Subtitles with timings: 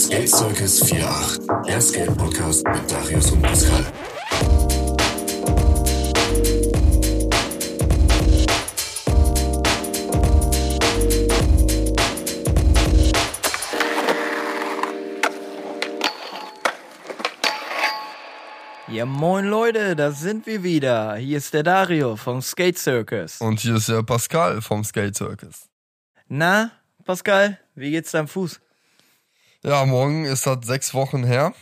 [0.00, 3.84] Skate Circus 48, der Skate Podcast mit Darius und Pascal.
[18.88, 21.16] Ja, moin Leute, da sind wir wieder.
[21.16, 23.42] Hier ist der Dario vom Skate Circus.
[23.42, 25.68] Und hier ist der Pascal vom Skate Circus.
[26.26, 26.70] Na,
[27.04, 28.60] Pascal, wie geht's deinem Fuß?
[29.62, 31.52] Ja, morgen ist das sechs Wochen her.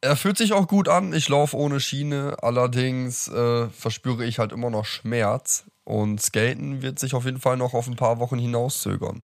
[0.00, 1.12] Er fühlt sich auch gut an.
[1.12, 2.36] Ich laufe ohne Schiene.
[2.42, 5.64] Allerdings äh, verspüre ich halt immer noch Schmerz.
[5.84, 9.20] Und Skaten wird sich auf jeden Fall noch auf ein paar Wochen hinauszögern.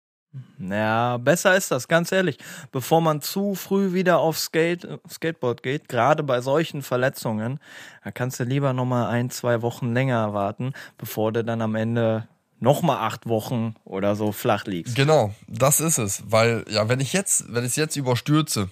[0.58, 2.38] Ja, besser ist das, ganz ehrlich.
[2.72, 7.60] Bevor man zu früh wieder auf Skate, Skateboard geht, gerade bei solchen Verletzungen,
[8.02, 12.26] da kannst du lieber nochmal ein, zwei Wochen länger warten, bevor du dann am Ende
[12.64, 14.96] nochmal acht Wochen oder so flach liegst.
[14.96, 16.24] Genau, das ist es.
[16.26, 18.68] Weil, ja, wenn ich jetzt, wenn ich es jetzt überstürze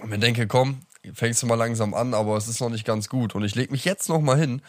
[0.00, 0.80] und mir denke, komm,
[1.12, 3.72] fängst du mal langsam an, aber es ist noch nicht ganz gut und ich lege
[3.72, 4.62] mich jetzt nochmal hin,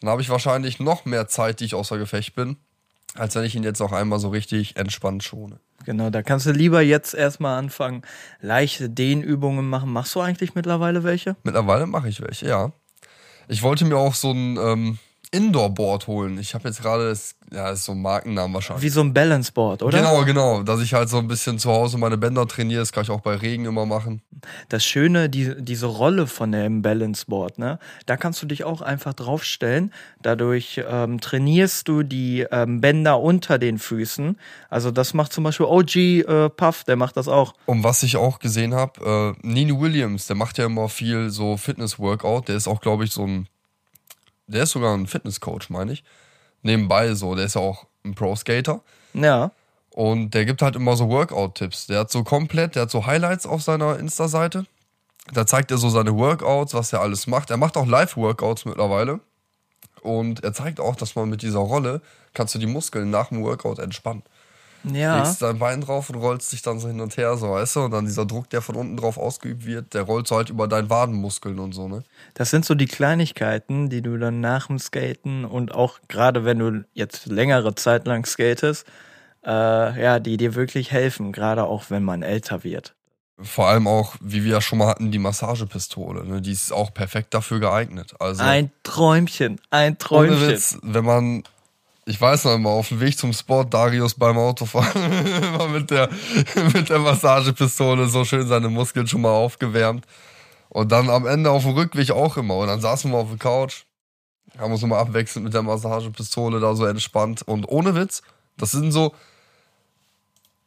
[0.00, 2.56] dann habe ich wahrscheinlich noch mehr Zeit, die ich außer Gefecht bin,
[3.14, 5.58] als wenn ich ihn jetzt auch einmal so richtig entspannt schone.
[5.84, 8.02] Genau, da kannst du lieber jetzt erstmal anfangen,
[8.40, 9.92] leichte Dehnübungen machen.
[9.92, 11.36] Machst du eigentlich mittlerweile welche?
[11.42, 12.72] Mittlerweile mache ich welche, ja.
[13.48, 14.98] Ich wollte mir auch so ein ähm,
[15.32, 16.38] Indoor-Board holen.
[16.38, 18.84] Ich habe jetzt gerade, das, ja, das ist so ein Markennamen wahrscheinlich.
[18.84, 19.98] Wie so ein Balanceboard, oder?
[19.98, 20.62] Genau, genau.
[20.62, 22.80] Dass ich halt so ein bisschen zu Hause meine Bänder trainiere.
[22.80, 24.20] Das kann ich auch bei Regen immer machen.
[24.68, 27.78] Das Schöne, die, diese Rolle von dem Balanceboard, ne?
[28.04, 29.92] Da kannst du dich auch einfach draufstellen.
[30.20, 34.36] Dadurch ähm, trainierst du die ähm, Bänder unter den Füßen.
[34.68, 37.54] Also das macht zum Beispiel OG äh, Puff, der macht das auch.
[37.64, 41.56] Und was ich auch gesehen habe, äh, Nini Williams, der macht ja immer viel so
[41.56, 42.48] Fitness-Workout.
[42.48, 43.48] Der ist auch, glaube ich, so ein
[44.46, 46.04] der ist sogar ein Fitnesscoach, meine ich.
[46.62, 48.80] Nebenbei so, der ist ja auch ein Pro-Skater.
[49.14, 49.50] Ja.
[49.90, 51.86] Und der gibt halt immer so Workout-Tipps.
[51.86, 54.66] Der hat so komplett, der hat so Highlights auf seiner Insta-Seite.
[55.32, 57.50] Da zeigt er so seine Workouts, was er alles macht.
[57.50, 59.20] Er macht auch Live-Workouts mittlerweile.
[60.00, 62.00] Und er zeigt auch, dass man mit dieser Rolle
[62.34, 64.22] kannst du die Muskeln nach dem Workout entspannen.
[64.84, 65.18] Ja.
[65.18, 67.80] Legst dein Bein drauf und rollst dich dann so hin und her, so, weißt du?
[67.84, 70.66] Und dann dieser Druck, der von unten drauf ausgeübt wird, der rollt so halt über
[70.68, 72.02] deinen Wadenmuskeln und so, ne?
[72.34, 76.58] Das sind so die Kleinigkeiten, die du dann nach dem Skaten und auch gerade wenn
[76.58, 78.86] du jetzt längere Zeit lang skatest,
[79.44, 79.50] äh,
[80.02, 82.94] ja, die dir wirklich helfen, gerade auch wenn man älter wird.
[83.40, 86.40] Vor allem auch, wie wir ja schon mal hatten, die Massagepistole, ne?
[86.40, 88.14] Die ist auch perfekt dafür geeignet.
[88.18, 90.48] Also, Ein Träumchen, ein Träumchen.
[90.48, 91.42] Witz, wenn man
[92.04, 96.08] ich weiß noch immer, auf dem Weg zum Sport, Darius beim Autofahren, immer mit der,
[96.72, 100.06] mit der Massagepistole so schön seine Muskeln schon mal aufgewärmt.
[100.68, 102.56] Und dann am Ende auf dem Rückweg auch immer.
[102.56, 103.84] Und dann saßen wir auf der Couch,
[104.58, 107.42] haben uns nochmal abwechselnd mit der Massagepistole da so entspannt.
[107.42, 108.22] Und ohne Witz,
[108.56, 109.14] das sind so,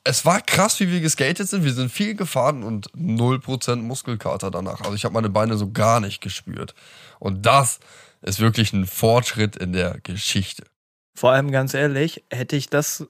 [0.04, 1.64] es war krass, wie wir geskatet sind.
[1.64, 4.82] Wir sind viel gefahren und 0% Muskelkater danach.
[4.82, 6.76] Also ich habe meine Beine so gar nicht gespürt.
[7.20, 7.80] Und das
[8.22, 10.64] ist wirklich ein Fortschritt in der Geschichte.
[11.16, 13.08] Vor allem ganz ehrlich, hätte ich das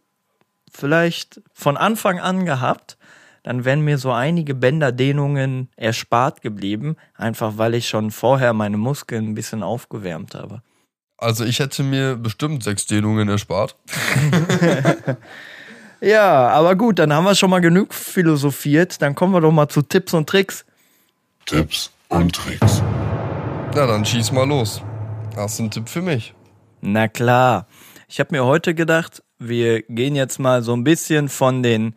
[0.72, 2.98] vielleicht von Anfang an gehabt,
[3.44, 9.30] dann wären mir so einige Bänderdehnungen erspart geblieben, einfach weil ich schon vorher meine Muskeln
[9.30, 10.62] ein bisschen aufgewärmt habe.
[11.18, 13.76] Also ich hätte mir bestimmt sechs Dehnungen erspart.
[16.02, 19.02] Ja, aber gut, dann haben wir schon mal genug philosophiert.
[19.02, 20.66] Dann kommen wir doch mal zu Tipps und Tricks.
[21.46, 22.84] Tipps und Tricks.
[23.74, 24.82] Na, dann schieß mal los.
[25.36, 26.34] Hast du einen Tipp für mich?
[26.82, 27.68] Na klar.
[28.08, 31.96] Ich habe mir heute gedacht, wir gehen jetzt mal so ein bisschen von den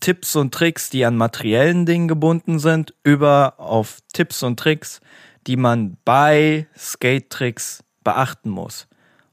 [0.00, 5.00] Tipps und Tricks, die an materiellen Dingen gebunden sind, über auf Tipps und Tricks,
[5.46, 8.88] die man bei Skate-Tricks beachten muss.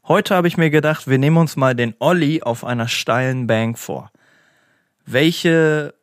[0.05, 3.79] Heute habe ich mir gedacht, wir nehmen uns mal den Ollie auf einer steilen Bank
[3.79, 4.11] vor.
[5.05, 5.93] Welche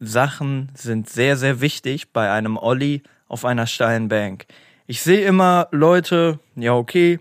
[0.00, 4.46] Sachen sind sehr, sehr wichtig bei einem Ollie auf einer steilen Bank?
[4.86, 7.18] Ich sehe immer Leute, ja okay,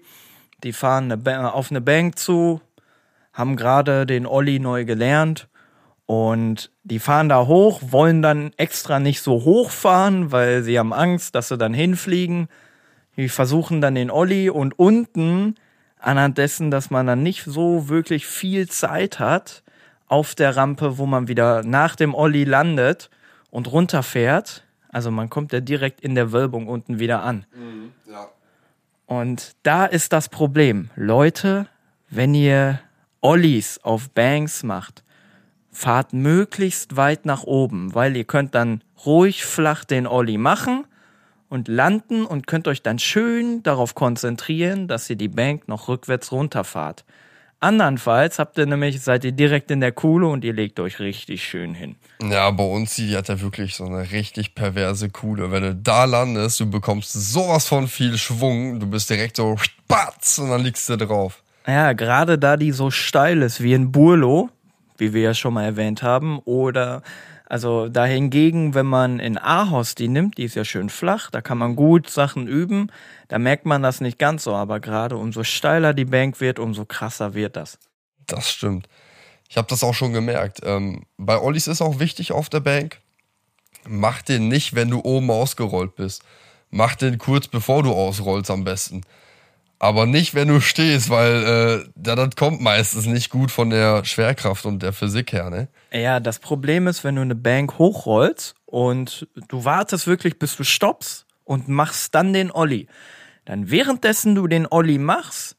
[0.66, 2.60] die fahren eine ba auf eine Bank zu,
[3.34, 5.48] haben gerade den Olli neu gelernt
[6.08, 10.92] und die fahren da hoch, wollen dann extra nicht so hoch fahren, weil sie haben
[10.92, 12.48] Angst, dass sie dann hinfliegen.
[13.16, 15.56] Die versuchen dann den Olli und unten,
[16.00, 19.64] anhand dessen, dass man dann nicht so wirklich viel Zeit hat,
[20.08, 23.10] auf der Rampe, wo man wieder nach dem Olli landet
[23.52, 24.64] und runterfährt.
[24.90, 27.46] Also man kommt ja direkt in der Wölbung unten wieder an.
[28.08, 28.30] Ja.
[29.06, 30.90] Und da ist das Problem.
[30.96, 31.68] Leute,
[32.10, 32.80] wenn ihr
[33.22, 35.04] Ollies auf Banks macht,
[35.72, 40.86] fahrt möglichst weit nach oben, weil ihr könnt dann ruhig flach den Olli machen
[41.50, 46.32] und landen und könnt euch dann schön darauf konzentrieren, dass ihr die Bank noch rückwärts
[46.32, 47.06] runterfahrt.
[47.60, 51.44] Andernfalls habt ihr nämlich, seid ihr direkt in der Kuhle und ihr legt euch richtig
[51.44, 51.96] schön hin.
[52.22, 55.52] Ja, bei uns, die hat ja wirklich so eine richtig perverse Kuhle.
[55.52, 59.56] Wenn du da landest, du bekommst sowas von viel Schwung, du bist direkt so
[59.88, 61.42] batz und dann liegst du drauf.
[61.66, 64.50] Ja, gerade da die so steil ist wie in Burlo,
[64.98, 67.02] wie wir ja schon mal erwähnt haben, oder
[67.48, 71.58] also dahingegen, wenn man in Aarhus die nimmt, die ist ja schön flach, da kann
[71.58, 72.92] man gut Sachen üben,
[73.28, 76.86] da merkt man das nicht ganz so, aber gerade umso steiler die Bank wird, umso
[76.86, 77.78] krasser wird das.
[78.26, 78.88] Das stimmt.
[79.48, 80.62] Ich habe das auch schon gemerkt.
[80.64, 83.00] Ähm, bei Ollis ist auch wichtig auf der Bank,
[83.88, 86.24] mach den nicht, wenn du oben ausgerollt bist.
[86.72, 89.02] Mach den kurz bevor du ausrollst am besten.
[89.80, 94.66] Aber nicht, wenn du stehst, weil äh, das kommt meistens nicht gut von der Schwerkraft
[94.66, 95.68] und der Physik her, ne?
[95.92, 100.64] Ja, das Problem ist, wenn du eine Bank hochrollst und du wartest wirklich, bis du
[100.64, 102.88] stoppst und machst dann den Olli.
[103.44, 105.58] Dann währenddessen du den Olli machst,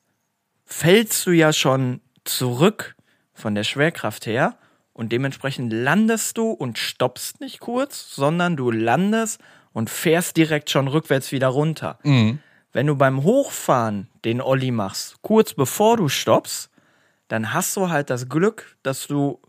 [0.64, 2.96] fällst du ja schon zurück
[3.34, 4.56] von der Schwerkraft her
[4.92, 9.40] und dementsprechend landest du und stoppst nicht kurz, sondern du landest
[9.72, 11.98] und fährst direkt schon rückwärts wieder runter.
[12.02, 12.40] Mhm.
[12.76, 16.68] Wenn du beim Hochfahren den Olli machst, kurz bevor du stoppst,
[17.26, 19.40] dann hast du halt das Glück, dass du,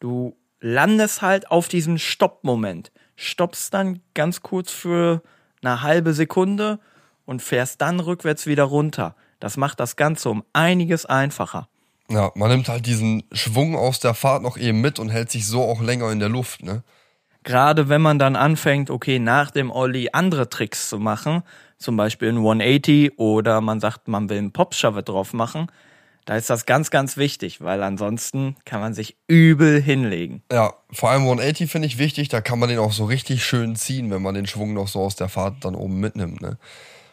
[0.00, 2.92] du landest halt auf diesen Stoppmoment.
[3.16, 5.22] Stoppst dann ganz kurz für
[5.62, 6.78] eine halbe Sekunde
[7.24, 9.16] und fährst dann rückwärts wieder runter.
[9.40, 11.70] Das macht das Ganze um einiges einfacher.
[12.10, 15.46] Ja, man nimmt halt diesen Schwung aus der Fahrt noch eben mit und hält sich
[15.46, 16.82] so auch länger in der Luft, ne?
[17.44, 21.42] Gerade wenn man dann anfängt, okay, nach dem Olli andere Tricks zu machen,
[21.84, 25.68] zum Beispiel ein 180 oder man sagt, man will einen Popshove drauf machen,
[26.24, 30.42] da ist das ganz, ganz wichtig, weil ansonsten kann man sich übel hinlegen.
[30.50, 33.76] Ja, vor allem 180 finde ich wichtig, da kann man den auch so richtig schön
[33.76, 36.58] ziehen, wenn man den Schwung noch so aus der Fahrt dann oben mitnimmt, ne?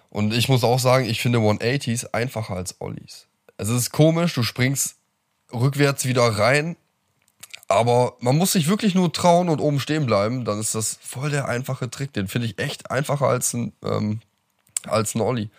[0.09, 3.27] Und ich muss auch sagen, ich finde 180s einfacher als Ollies.
[3.55, 4.97] Es ist komisch, du springst
[5.53, 6.75] rückwärts wieder rein,
[7.69, 11.29] aber man muss sich wirklich nur trauen und oben stehen bleiben, dann ist das voll
[11.29, 12.11] der einfache Trick.
[12.11, 14.19] Den finde ich echt einfacher als ein, ähm,
[14.87, 15.49] als ein Olli.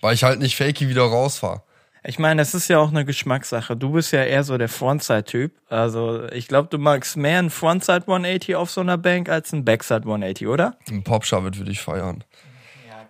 [0.00, 1.62] Weil ich halt nicht fakey wieder rausfahre.
[2.04, 3.76] Ich meine, es ist ja auch eine Geschmackssache.
[3.76, 5.52] Du bist ja eher so der Frontside-Typ.
[5.68, 9.64] Also ich glaube, du magst mehr ein Frontside 180 auf so einer Bank als ein
[9.64, 10.76] Backside 180, oder?
[10.90, 12.24] Ein Popshove würde ich feiern.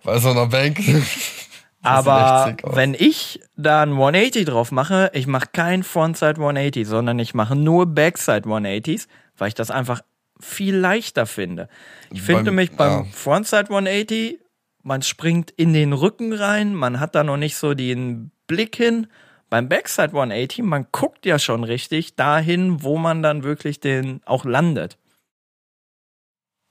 [0.03, 0.79] Bei so einer Bank.
[1.81, 7.33] Aber wenn ich da ein 180 drauf mache, ich mache kein Frontside 180, sondern ich
[7.33, 9.07] mache nur Backside 180s,
[9.37, 10.01] weil ich das einfach
[10.39, 11.67] viel leichter finde.
[12.11, 13.05] Ich finde Beim- mich beim ja.
[13.11, 14.39] Frontside 180,
[14.83, 19.07] man springt in den Rücken rein, man hat da noch nicht so den Blick hin.
[19.49, 24.45] Beim Backside 180, man guckt ja schon richtig dahin, wo man dann wirklich den auch
[24.45, 24.97] landet.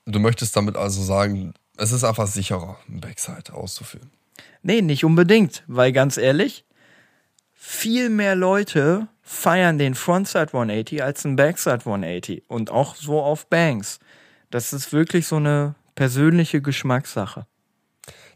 [0.05, 4.11] Du möchtest damit also sagen, es ist einfach sicherer, ein Backside auszuführen.
[4.63, 6.65] Nee, nicht unbedingt, weil ganz ehrlich,
[7.53, 13.47] viel mehr Leute feiern den Frontside 180 als den Backside 180 und auch so auf
[13.47, 14.01] Banks.
[14.51, 17.47] Das ist wirklich so eine persönliche Geschmackssache.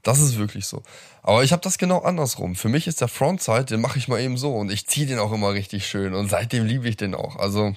[0.06, 0.85] Das ist wirklich so.
[1.25, 2.55] Aber ich habe das genau andersrum.
[2.55, 5.19] Für mich ist der Frontside, den mache ich mal eben so und ich ziehe den
[5.19, 7.35] auch immer richtig schön und seitdem liebe ich den auch.
[7.35, 7.75] Also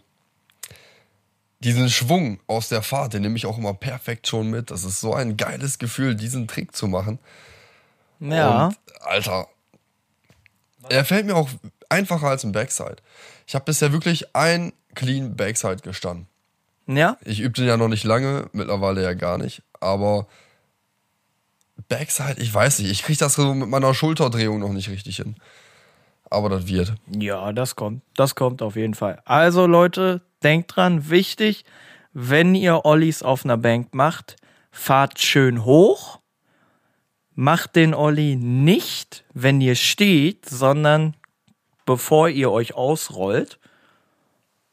[1.59, 4.69] diesen Schwung aus der Fahrt, den nehme ich auch immer perfekt schon mit.
[4.69, 7.17] Das ist so ein geiles Gefühl, diesen Trick zu machen.
[8.19, 9.47] Ja, Und, Alter,
[10.87, 11.49] er fällt mir auch
[11.89, 12.97] einfacher als ein Backside.
[13.47, 16.27] Ich habe bisher wirklich ein clean Backside gestanden.
[16.85, 20.27] ja, Ich übte den ja noch nicht lange, mittlerweile ja gar nicht, aber
[21.87, 25.35] Backside, ich weiß nicht, ich kriege das so mit meiner Schulterdrehung noch nicht richtig hin.
[26.29, 26.93] Aber das wird.
[27.07, 29.19] ja, das kommt, das kommt auf jeden Fall.
[29.25, 31.65] Also Leute, denkt dran, wichtig,
[32.13, 34.35] wenn ihr Ollis auf einer Bank macht,
[34.71, 36.19] fahrt schön hoch,
[37.33, 41.15] macht den Olli nicht, wenn ihr steht, sondern
[41.85, 43.59] bevor ihr euch ausrollt.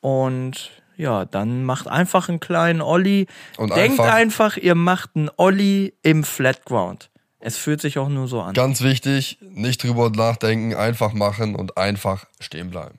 [0.00, 3.26] Und ja, dann macht einfach einen kleinen Olli.
[3.56, 7.10] Und Denkt einfach- einfach, ihr macht einen Olli im Flatground.
[7.38, 8.54] Es fühlt sich auch nur so an.
[8.54, 12.98] Ganz wichtig, nicht drüber nachdenken, einfach machen und einfach stehen bleiben.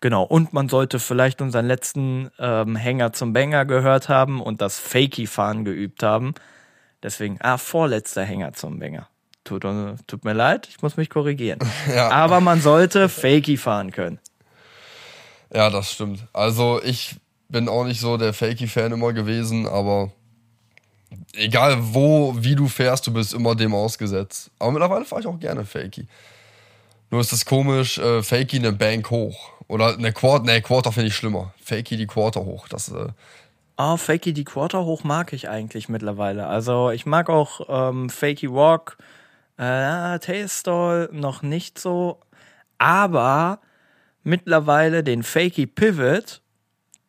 [0.00, 4.78] Genau, und man sollte vielleicht unseren letzten ähm, Hänger zum Banger gehört haben und das
[4.78, 6.34] Fakey-Fahren geübt haben.
[7.02, 9.08] Deswegen, ah, vorletzter Hänger zum Banger.
[9.42, 11.58] Tut, äh, tut mir leid, ich muss mich korrigieren.
[11.92, 12.10] Ja.
[12.10, 14.20] Aber man sollte Fakey fahren können.
[15.52, 16.26] Ja, das stimmt.
[16.32, 17.16] Also ich
[17.48, 20.12] bin auch nicht so der Fakey-Fan immer gewesen, aber
[21.34, 24.50] egal wo, wie du fährst, du bist immer dem ausgesetzt.
[24.58, 26.06] Aber mittlerweile fahre ich auch gerne Fakey.
[27.10, 29.52] Nur ist es komisch, äh, Fakey eine Bank hoch.
[29.66, 31.52] Oder eine Quarter, nee, Quarter finde ich schlimmer.
[31.62, 32.68] Fakey die Quarter hoch.
[32.68, 33.08] Das, äh,
[33.76, 36.48] Ah, Fakey die Quarter hoch mag ich eigentlich mittlerweile.
[36.48, 38.98] Also ich mag auch ähm, Fakey Walk,
[39.56, 42.18] äh, Tailstall noch nicht so.
[42.78, 43.60] Aber
[44.22, 46.42] mittlerweile den Fakey Pivot,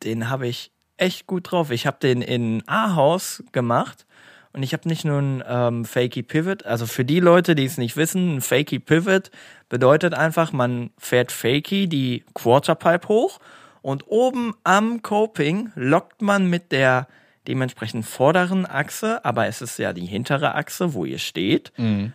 [0.03, 1.71] den habe ich echt gut drauf.
[1.71, 4.05] Ich habe den in A-Haus gemacht
[4.53, 7.77] und ich habe nicht nur einen ähm, Fakey Pivot, also für die Leute, die es
[7.77, 9.31] nicht wissen, ein Fakey Pivot
[9.69, 13.39] bedeutet einfach, man fährt Fakey die Quarterpipe hoch
[13.81, 17.07] und oben am Coping lockt man mit der
[17.47, 22.13] dementsprechend vorderen Achse, aber es ist ja die hintere Achse, wo ihr steht, Mhm.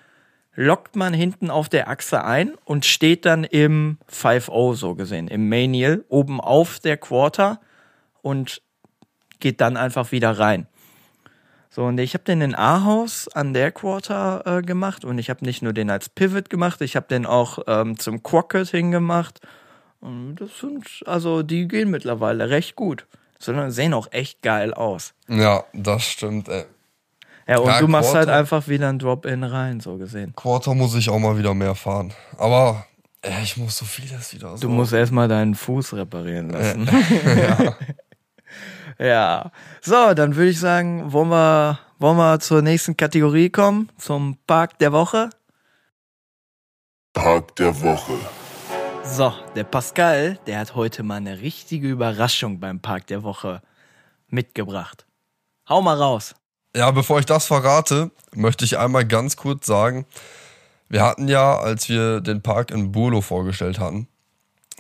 [0.56, 5.49] Lockt man hinten auf der Achse ein und steht dann im 5-0 so gesehen, im
[5.49, 7.61] Manial, oben auf der Quarter
[8.23, 8.62] und
[9.40, 10.66] geht dann einfach wieder rein.
[11.70, 15.44] So, und ich habe den in A-Haus an der Quarter äh, gemacht und ich habe
[15.44, 19.40] nicht nur den als Pivot gemacht, ich habe den auch ähm, zum Crockett hingemacht.
[20.00, 23.06] Und das sind, also die gehen mittlerweile recht gut.
[23.40, 25.14] Sondern sehen auch echt geil aus.
[25.26, 26.64] Ja, das stimmt, ey.
[27.46, 28.38] Ja, und Ja, du machst halt Quarter.
[28.38, 30.34] einfach wieder ein Drop-In rein, so gesehen.
[30.34, 32.12] Quarter muss ich auch mal wieder mehr fahren.
[32.38, 32.86] Aber
[33.22, 34.66] ey, ich muss so vieles wieder so.
[34.66, 36.88] Du musst erstmal deinen Fuß reparieren lassen.
[38.98, 39.50] ja.
[39.82, 43.90] So, dann würde ich sagen, wollen wir, wollen wir zur nächsten Kategorie kommen?
[43.98, 45.30] Zum Park der Woche?
[47.12, 48.14] Park der Woche.
[49.04, 53.60] So, der Pascal, der hat heute mal eine richtige Überraschung beim Park der Woche
[54.28, 55.04] mitgebracht.
[55.68, 56.34] Hau mal raus.
[56.76, 60.07] Ja, bevor ich das verrate, möchte ich einmal ganz kurz sagen,
[60.88, 64.09] wir hatten ja, als wir den Park in Burlo vorgestellt hatten,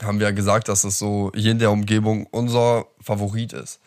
[0.02, 3.80] haben wir ja gesagt, dass es so hier in der Umgebung unser Favorit ist.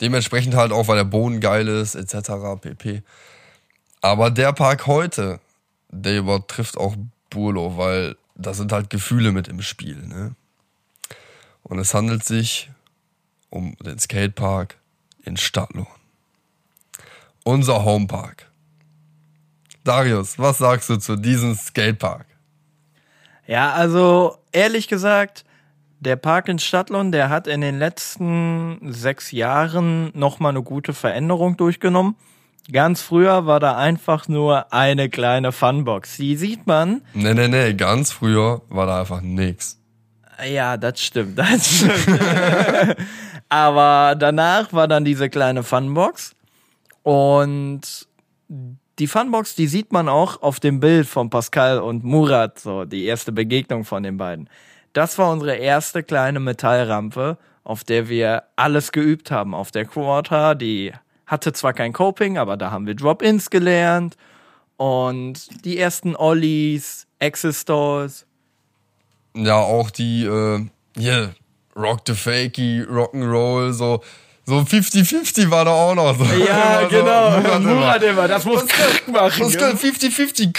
[0.00, 2.60] Dementsprechend halt auch, weil der Boden geil ist, etc.
[2.60, 3.02] pp.
[4.00, 5.40] Aber der Park heute,
[5.88, 6.94] der übertrifft auch
[7.30, 9.96] Burlo, weil da sind halt Gefühle mit im Spiel.
[10.06, 10.36] Ne?
[11.64, 12.70] Und es handelt sich
[13.50, 14.76] um den Skatepark
[15.24, 15.97] in Stadtlohn.
[17.48, 18.44] Unser Homepark.
[19.82, 22.26] Darius, was sagst du zu diesem Skatepark?
[23.46, 25.46] Ja, also ehrlich gesagt,
[25.98, 31.56] der Park in Stadtlohn, der hat in den letzten sechs Jahren nochmal eine gute Veränderung
[31.56, 32.16] durchgenommen.
[32.70, 36.18] Ganz früher war da einfach nur eine kleine Funbox.
[36.18, 37.00] Die sieht man.
[37.14, 39.80] Nee, nee, nee, ganz früher war da einfach nix.
[40.46, 42.20] Ja, das stimmt, das stimmt.
[43.48, 46.34] Aber danach war dann diese kleine Funbox.
[47.08, 48.06] Und
[48.98, 53.06] die Funbox, die sieht man auch auf dem Bild von Pascal und Murat, so die
[53.06, 54.50] erste Begegnung von den beiden.
[54.92, 59.54] Das war unsere erste kleine Metallrampe, auf der wir alles geübt haben.
[59.54, 60.92] Auf der Quarter, die
[61.24, 64.18] hatte zwar kein Coping, aber da haben wir Drop-Ins gelernt
[64.76, 68.26] und die ersten Ollies, Axis-Stalls.
[69.34, 71.34] Ja, auch die, äh, hier,
[71.74, 74.02] Rock the Fakey, Rock'n'Roll, so,
[74.48, 76.16] so 50-50 war da auch noch.
[76.16, 76.24] So.
[76.24, 77.30] Ja, so, genau.
[77.32, 77.74] Murat immer.
[77.74, 79.42] Murat immer, das muss Krrk machen.
[79.42, 80.56] Das kann 50-50.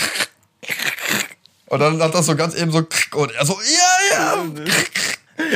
[1.65, 4.45] Und dann hat das so ganz eben so und er so, ja, ja.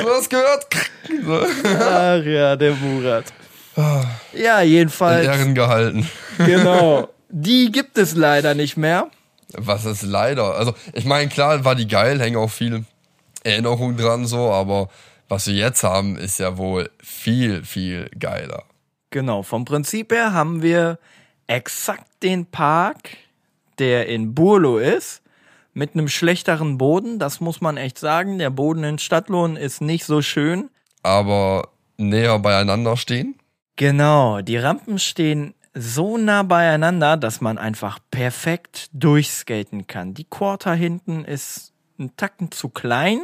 [0.01, 0.65] Du hast gehört.
[1.23, 1.45] So.
[1.79, 3.25] Ach ja, der Murat.
[4.33, 5.27] Ja, In jedenfalls.
[5.27, 6.09] Ehren gehalten.
[6.39, 7.09] Genau.
[7.29, 9.11] Die gibt es leider nicht mehr.
[9.55, 10.55] Was ist leider.
[10.55, 12.83] Also, ich meine, klar war die geil, hängen auch viel
[13.43, 14.89] Erinnerungen dran so, aber
[15.33, 18.65] was wir jetzt haben, ist ja wohl viel, viel geiler.
[19.09, 19.41] Genau.
[19.41, 20.99] Vom Prinzip her haben wir
[21.47, 23.17] exakt den Park,
[23.79, 25.23] der in Burlo ist,
[25.73, 27.17] mit einem schlechteren Boden.
[27.17, 28.37] Das muss man echt sagen.
[28.37, 30.69] Der Boden in Stadtlohn ist nicht so schön.
[31.01, 33.33] Aber näher beieinander stehen.
[33.75, 40.13] Genau, die Rampen stehen so nah beieinander, dass man einfach perfekt durchskaten kann.
[40.13, 43.21] Die Quarter hinten ist ein Tacken zu klein,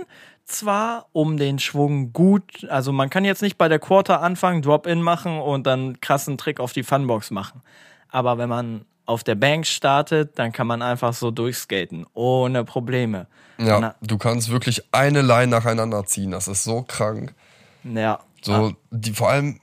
[0.50, 5.02] zwar um den Schwung gut, also man kann jetzt nicht bei der Quarter anfangen, Drop-In
[5.02, 7.62] machen und dann krassen Trick auf die Funbox machen.
[8.10, 13.28] Aber wenn man auf der Bank startet, dann kann man einfach so durchskaten, ohne Probleme.
[13.58, 16.32] Ja, Na- du kannst wirklich eine Line nacheinander ziehen.
[16.32, 17.34] Das ist so krank.
[17.84, 18.20] Ja.
[18.42, 19.60] So, die, vor allem,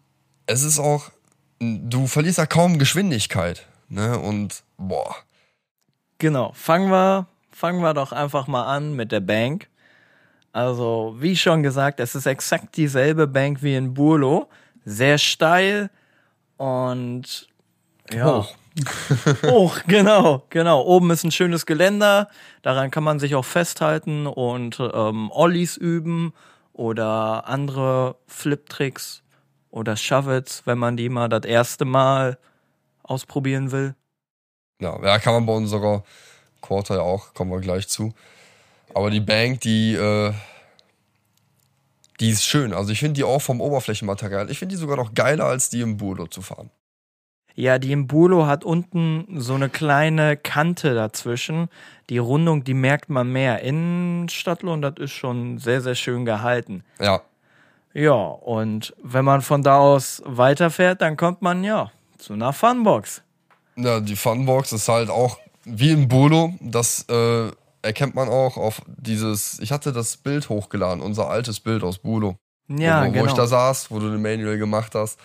[0.47, 1.11] es ist auch,
[1.61, 3.66] du verlierst ja kaum Geschwindigkeit.
[3.88, 4.19] Ne?
[4.19, 5.16] Und, boah.
[6.19, 9.69] Genau, fangen wir, fangen wir doch einfach mal an mit der Bank.
[10.57, 14.49] Also, wie schon gesagt, es ist exakt dieselbe Bank wie in Burlo.
[14.87, 15.91] Sehr steil
[16.57, 17.47] und
[18.11, 18.39] ja.
[18.39, 18.55] Hoch.
[19.45, 20.81] Hoch, genau, genau.
[20.81, 22.31] Oben ist ein schönes Geländer,
[22.63, 26.33] daran kann man sich auch festhalten und ähm, Ollies üben
[26.73, 29.23] oder andere Flip-Tricks
[29.69, 32.39] oder Shovels, wenn man die mal das erste Mal
[33.03, 33.95] ausprobieren will.
[34.81, 36.03] Ja, ja, kann man bei unserer
[36.63, 38.15] Quarter ja auch, kommen wir gleich zu.
[38.97, 40.33] Aber die Bank, die, äh,
[42.19, 42.73] die ist schön.
[42.73, 45.83] Also ich finde die auch vom Oberflächenmaterial, ich finde die sogar noch geiler, als die
[45.83, 46.71] im Burlo zu fahren.
[47.55, 51.69] Ja, die Imbulo hat unten so eine kleine Kante dazwischen.
[52.09, 53.61] Die Rundung, die merkt man mehr.
[53.61, 56.83] In Stadtlohn, das ist schon sehr, sehr schön gehalten.
[56.99, 57.21] Ja.
[57.93, 63.21] Ja, und wenn man von da aus weiterfährt, dann kommt man ja zu einer Funbox.
[63.76, 66.55] Ja, die Funbox ist halt auch wie im Bolo.
[66.62, 67.50] Das äh,
[67.87, 69.59] erkennt man auch auf dieses.
[69.61, 72.37] Ich hatte das Bild hochgeladen, unser altes Bild aus Bulo.
[72.69, 73.26] Ja, wo, wo genau.
[73.26, 75.19] ich da saß, wo du den Manual gemacht hast.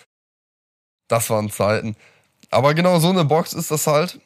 [1.07, 1.95] Das waren Zeiten.
[2.51, 4.19] Aber genau so eine Box ist das halt.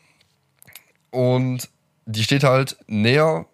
[1.11, 1.69] Und
[2.05, 3.45] die steht halt näher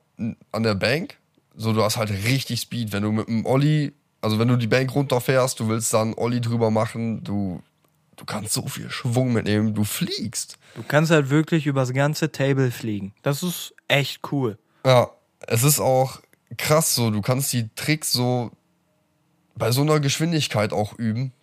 [0.51, 1.17] an der Bank.
[1.55, 2.91] So, du hast halt richtig Speed.
[2.91, 6.41] Wenn du mit dem Olli, also wenn du die Bank runterfährst, du willst dann Olli
[6.41, 7.61] drüber machen, du,
[8.15, 10.57] du kannst so viel Schwung mitnehmen, du fliegst.
[10.75, 13.13] Du kannst halt wirklich übers ganze Table fliegen.
[13.21, 14.57] Das ist echt cool.
[14.85, 15.09] Ja,
[15.47, 16.19] es ist auch
[16.57, 18.51] krass so, du kannst die Tricks so
[19.55, 21.33] bei so einer Geschwindigkeit auch üben.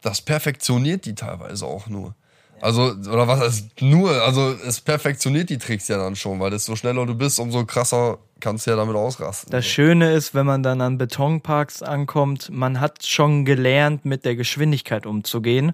[0.00, 2.14] Das perfektioniert die teilweise auch nur.
[2.62, 4.22] Also, oder was heißt nur?
[4.22, 8.18] Also, es perfektioniert die Tricks ja dann schon, weil desto schneller du bist, umso krasser
[8.38, 9.50] kannst du ja damit ausrasten.
[9.50, 14.36] Das Schöne ist, wenn man dann an Betonparks ankommt, man hat schon gelernt, mit der
[14.36, 15.72] Geschwindigkeit umzugehen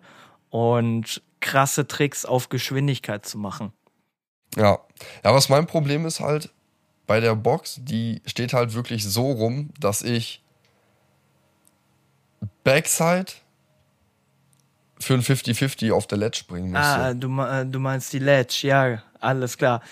[0.50, 3.73] und krasse Tricks auf Geschwindigkeit zu machen.
[4.56, 4.78] Ja.
[5.25, 6.50] Ja, was mein Problem ist halt
[7.06, 10.42] bei der Box, die steht halt wirklich so rum, dass ich
[12.64, 13.32] Backside
[14.98, 16.86] für ein 50-50 auf der Ledge springen müsste.
[16.86, 19.82] Ah, du, äh, du meinst die Ledge, ja, alles klar.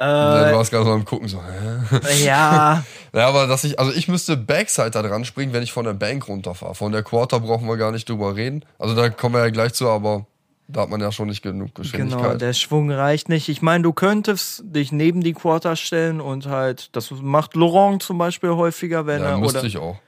[0.00, 2.24] Ja, Äh, du warst gerade so am Gucken, so, hä?
[2.24, 5.84] ja, Ja, aber dass ich, also ich müsste Backside da dran springen, wenn ich von
[5.84, 6.74] der Bank runterfahre.
[6.74, 8.64] Von der Quarter brauchen wir gar nicht drüber reden.
[8.78, 10.26] Also da kommen wir ja gleich zu, aber
[10.72, 12.22] da hat man ja schon nicht genug Geschwindigkeit.
[12.22, 13.48] genau, der Schwung reicht nicht.
[13.48, 18.18] Ich meine, du könntest dich neben die Quarter stellen und halt, das macht Laurent zum
[18.18, 19.98] Beispiel häufiger, wenn ja, er, musste oder, ich auch.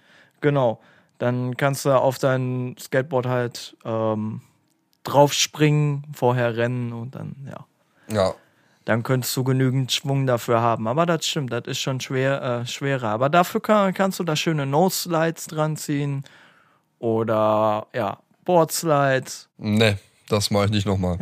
[0.41, 0.81] Genau.
[1.19, 4.41] Dann kannst du auf dein Skateboard halt ähm,
[5.05, 7.67] draufspringen, vorher rennen und dann, ja.
[8.15, 8.35] Ja.
[8.85, 10.87] Dann könntest du genügend Schwung dafür haben.
[10.89, 13.09] Aber das stimmt, das ist schon schwer, äh, schwerer.
[13.09, 16.25] Aber dafür kann, kannst du da schöne Nose-Slides dran ziehen.
[16.99, 19.49] Oder ja, Board-Slides.
[19.57, 19.97] Nee,
[20.35, 21.19] das mache ich nicht nochmal.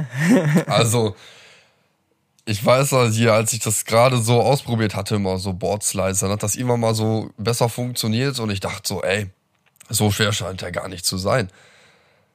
[0.66, 1.14] also,
[2.44, 6.30] ich weiß ja hier, als ich das gerade so ausprobiert hatte, immer so Boardslides, dann
[6.30, 9.30] hat das immer mal so besser funktioniert und ich dachte so, ey,
[9.88, 11.50] so schwer scheint der gar nicht zu sein.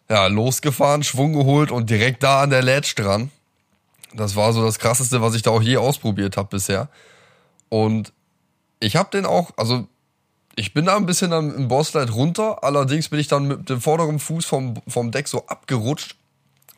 [0.10, 3.32] Ja, losgefahren, Schwung geholt und direkt da an der Ledge dran.
[4.14, 6.88] Das war so das krasseste, was ich da auch je ausprobiert habe bisher.
[7.68, 8.14] Und
[8.80, 9.88] ich habe den auch, also
[10.56, 13.82] ich bin da ein bisschen am, im Bosslight runter, allerdings bin ich dann mit dem
[13.82, 16.16] vorderen Fuß vom, vom Deck so abgerutscht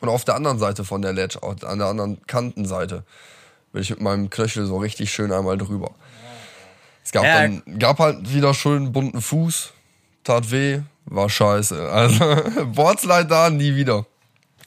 [0.00, 3.04] und auf der anderen Seite von der Ledge, an der anderen Kantenseite,
[3.72, 5.92] bin ich mit meinem Knöchel so richtig schön einmal drüber.
[7.04, 7.40] Es gab Ja.
[7.42, 9.72] dann, gab halt wieder schön bunten Fuß,
[10.24, 11.88] tat weh, war scheiße.
[11.92, 12.24] Also,
[12.74, 14.06] Boardslide da, nie wieder.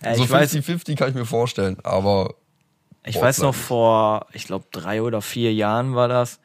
[0.04, 2.36] Ja, so ich weiß, 50-50 kann ich mir vorstellen, aber
[3.06, 6.40] ich weiß noch vor, ich glaube, drei oder vier Jahren war das.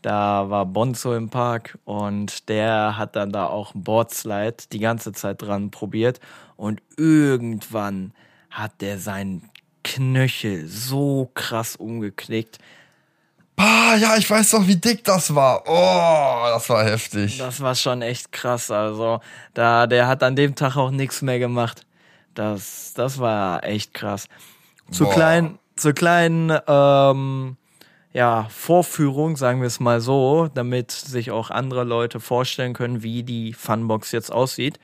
[0.00, 5.42] Da war Bonzo im Park und der hat dann da auch Boardslide die ganze Zeit
[5.42, 6.20] dran probiert.
[6.56, 8.12] Und irgendwann
[8.50, 9.48] hat der seinen
[9.84, 12.58] Knöchel so krass umgeknickt.
[13.56, 15.64] Ah, ja, ich weiß doch, wie dick das war.
[15.66, 17.38] Oh, das war heftig.
[17.38, 18.70] Das war schon echt krass.
[18.70, 19.20] Also,
[19.52, 21.84] da, der hat an dem Tag auch nichts mehr gemacht.
[22.34, 24.28] Das, das war echt krass.
[24.92, 25.14] Zur Boah.
[25.14, 27.56] kleinen, zur kleinen, ähm,
[28.12, 33.22] ja, Vorführung, sagen wir es mal so, damit sich auch andere Leute vorstellen können, wie
[33.22, 34.78] die Funbox jetzt aussieht.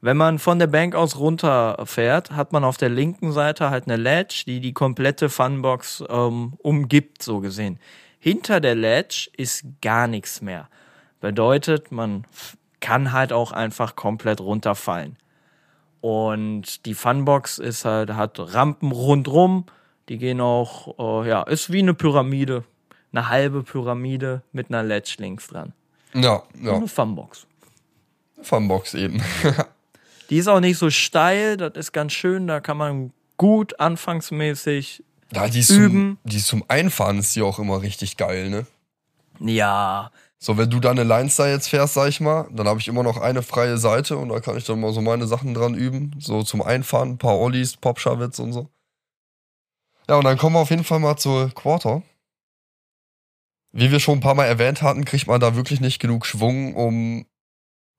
[0.00, 3.96] Wenn man von der Bank aus runterfährt, hat man auf der linken Seite halt eine
[3.96, 7.80] Ledge, die die komplette Funbox ähm, umgibt, so gesehen.
[8.20, 10.68] Hinter der Ledge ist gar nichts mehr.
[11.20, 12.24] Bedeutet, man
[12.80, 15.16] kann halt auch einfach komplett runterfallen.
[16.00, 19.66] Und die Funbox ist halt, hat Rampen rundrum,
[20.08, 22.64] die gehen auch, äh, ja, ist wie eine Pyramide.
[23.10, 25.72] Eine halbe Pyramide mit einer Ledge links dran.
[26.14, 26.74] Ja, ja.
[26.74, 27.46] Eine Funbox.
[28.42, 29.20] Funbox eben.
[30.30, 35.02] Die ist auch nicht so steil, das ist ganz schön, da kann man gut anfangsmäßig.
[35.32, 36.18] Ja, die Üben.
[36.22, 38.66] zum, die ist zum Einfahren ist die auch immer richtig geil, ne?
[39.40, 40.10] Ja,
[40.40, 43.02] So, wenn du deine Lines da jetzt fährst, sag ich mal, dann habe ich immer
[43.02, 46.14] noch eine freie Seite und da kann ich dann mal so meine Sachen dran üben.
[46.20, 48.68] So zum Einfahren, ein paar Ollies, Popschawitz und so.
[50.08, 52.02] Ja, und dann kommen wir auf jeden Fall mal zur Quarter.
[53.72, 56.74] Wie wir schon ein paar Mal erwähnt hatten, kriegt man da wirklich nicht genug Schwung,
[56.74, 57.26] um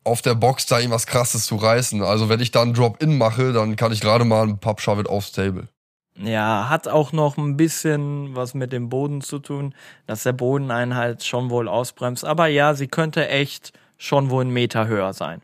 [0.03, 2.01] auf der Box da irgendwas krasses zu reißen.
[2.03, 5.31] Also wenn ich da einen Drop-In mache, dann kann ich gerade mal einen Popschawit aufs
[5.31, 5.67] Table.
[6.15, 9.73] ja, hat auch noch ein bisschen was mit dem Boden zu tun,
[10.07, 12.25] dass der Boden einen halt schon wohl ausbremst.
[12.25, 15.41] Aber ja, sie könnte echt schon wohl einen Meter höher sein.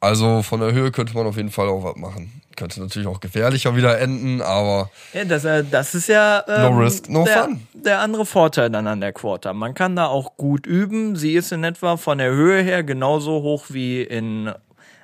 [0.00, 2.42] Also von der Höhe könnte man auf jeden Fall auch was machen.
[2.56, 6.78] Könnte natürlich auch gefährlicher wieder enden, aber Ja, das, äh, das ist ja ähm, No
[6.80, 7.66] risk, no der, fun.
[7.74, 9.52] der andere Vorteil dann an der Quarter.
[9.54, 11.16] Man kann da auch gut üben.
[11.16, 14.52] Sie ist in etwa von der Höhe her genauso hoch wie in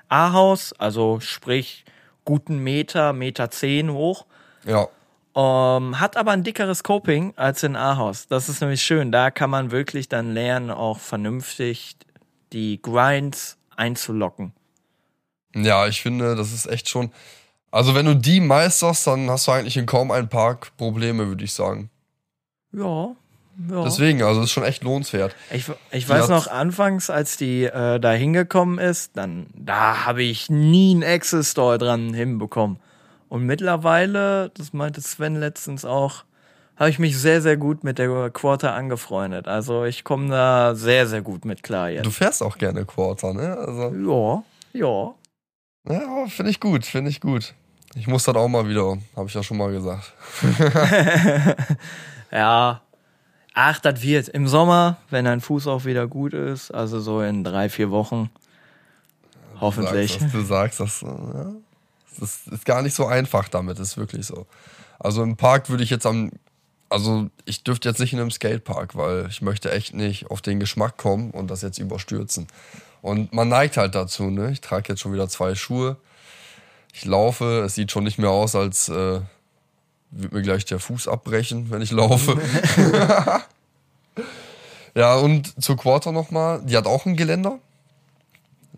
[0.08, 1.84] Ahaus, also sprich
[2.24, 4.26] guten Meter, Meter zehn hoch.
[4.64, 4.88] ja.
[5.36, 8.26] Ähm, hat aber ein dickeres Coping als in Ahaus.
[8.26, 9.12] Das ist nämlich schön.
[9.12, 11.96] Da kann man wirklich dann lernen, auch vernünftig
[12.52, 14.52] die Grinds einzulocken.
[15.54, 17.12] Ja, ich finde, das ist echt schon.
[17.70, 21.44] Also, wenn du die meisterst, dann hast du eigentlich in kaum einem Park Probleme, würde
[21.44, 21.90] ich sagen.
[22.72, 23.14] Ja.
[23.70, 23.84] ja.
[23.84, 25.34] Deswegen, also, ist schon echt lohnenswert.
[25.52, 30.50] Ich, ich weiß noch, anfangs, als die äh, da hingekommen ist, dann da habe ich
[30.50, 32.78] nie einen Access-Store dran hinbekommen.
[33.28, 36.24] Und mittlerweile, das meinte Sven letztens auch,
[36.80, 39.46] habe ich mich sehr, sehr gut mit der Quarter angefreundet.
[39.46, 42.06] Also ich komme da sehr, sehr gut mit klar jetzt.
[42.06, 43.56] Du fährst auch gerne Quarter, ne?
[43.56, 45.14] Also, Ja, ja.
[45.88, 47.54] Ja, finde ich gut, finde ich gut.
[47.94, 50.12] Ich muss das auch mal wieder, habe ich ja schon mal gesagt.
[52.30, 52.82] Ja.
[53.54, 54.28] Ach, das wird.
[54.28, 58.30] Im Sommer, wenn dein Fuß auch wieder gut ist, also so in drei, vier Wochen.
[59.60, 60.18] Hoffentlich.
[60.18, 61.34] Du sagst, das, du sagst das.
[61.34, 61.52] Ja.
[62.18, 64.46] Das ist gar nicht so einfach damit, ist wirklich so.
[64.98, 66.30] Also im Park würde ich jetzt am.
[66.88, 70.58] Also ich dürfte jetzt nicht in einem Skatepark, weil ich möchte echt nicht auf den
[70.58, 72.48] Geschmack kommen und das jetzt überstürzen.
[73.02, 74.50] Und man neigt halt dazu, ne?
[74.50, 75.96] Ich trage jetzt schon wieder zwei Schuhe.
[76.92, 79.20] Ich laufe, es sieht schon nicht mehr aus, als äh,
[80.10, 82.36] würde mir gleich der Fuß abbrechen, wenn ich laufe.
[84.94, 87.58] ja, und zur Quarter nochmal, die hat auch ein Geländer.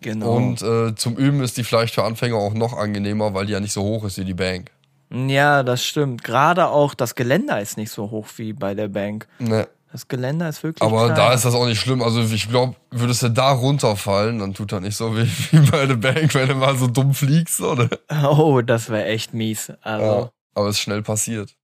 [0.03, 0.37] Genau.
[0.37, 3.61] Und äh, zum Üben ist die vielleicht für Anfänger auch noch angenehmer, weil die ja
[3.61, 4.71] nicht so hoch ist wie die Bank.
[5.11, 6.25] Ja, das stimmt.
[6.25, 9.29] Gerade auch das Geländer ist nicht so hoch wie bei der Bank.
[9.39, 9.69] Ne.
[9.93, 10.83] Das Geländer ist wirklich.
[10.83, 11.17] Aber klein.
[11.17, 12.03] da ist das auch nicht schlimm.
[12.03, 15.85] Also ich glaube, würdest du da runterfallen, dann tut das nicht so weh wie bei
[15.87, 17.89] der Bank, wenn du mal so dumm fliegst, oder?
[18.25, 19.67] Oh, das wäre echt mies.
[19.69, 19.77] Ja.
[19.83, 21.55] Also, Aber es ist schnell passiert.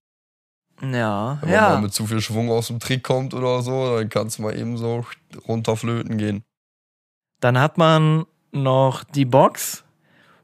[0.81, 1.39] ja.
[1.41, 1.61] Wenn Ja.
[1.61, 4.43] man mal mit zu viel Schwung aus dem Trick kommt oder so, dann kannst du
[4.43, 5.03] mal eben so
[5.47, 6.43] runterflöten gehen.
[7.41, 9.83] Dann hat man noch die Box.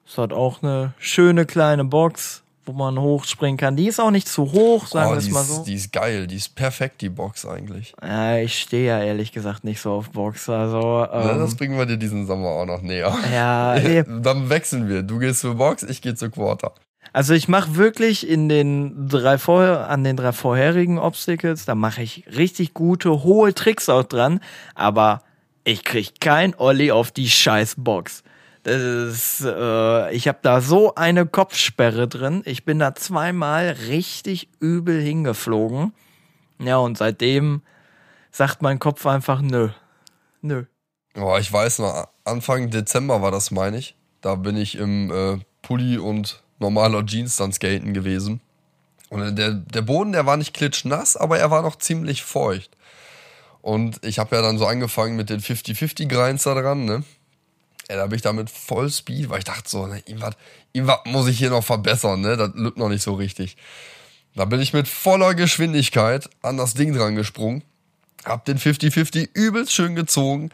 [0.05, 3.75] Das hat auch eine schöne kleine Box, wo man hochspringen kann.
[3.75, 5.63] Die ist auch nicht zu hoch, sagen Oh, wir es mal ist, so.
[5.63, 7.93] die ist geil, die ist perfekt, die Box eigentlich.
[8.01, 10.49] Ja, ich stehe ja ehrlich gesagt nicht so auf Box.
[10.49, 10.79] Also,
[11.11, 13.13] Ja, ähm, das bringen wir dir diesen Sommer auch noch näher.
[13.33, 13.75] ja.
[14.03, 15.03] Dann wechseln wir.
[15.03, 16.73] Du gehst zur Box, ich gehe zur Quarter.
[17.13, 22.01] Also ich mache wirklich in den drei vor an den drei vorherigen Obstacles, da mache
[22.01, 24.41] ich richtig gute hohe Tricks auch dran,
[24.73, 25.21] aber
[25.63, 28.23] ich krieg kein Olli auf die scheiß Box.
[28.65, 32.41] Ist, äh, ich habe da so eine Kopfsperre drin.
[32.45, 35.93] Ich bin da zweimal richtig übel hingeflogen.
[36.59, 37.61] Ja, und seitdem
[38.31, 39.69] sagt mein Kopf einfach nö.
[40.41, 40.65] Nö.
[41.15, 43.95] Oh, ich weiß noch, Anfang Dezember war das, meine ich.
[44.21, 48.41] Da bin ich im äh, Pulli und normaler Jeans dann skaten gewesen.
[49.09, 52.75] Und der, der Boden, der war nicht klitschnass, aber er war noch ziemlich feucht.
[53.61, 57.03] Und ich habe ja dann so angefangen mit den 50-50 Grinds da dran, ne?
[57.89, 60.35] Ja, da bin ich da mit Vollspeed, weil ich dachte so, ne, irgendwas,
[61.05, 62.35] muss ich hier noch verbessern, ne?
[62.35, 63.57] Das lübt noch nicht so richtig.
[64.35, 67.63] Da bin ich mit voller Geschwindigkeit an das Ding dran gesprungen,
[68.25, 70.49] hab den 50-50 übelst schön gezogen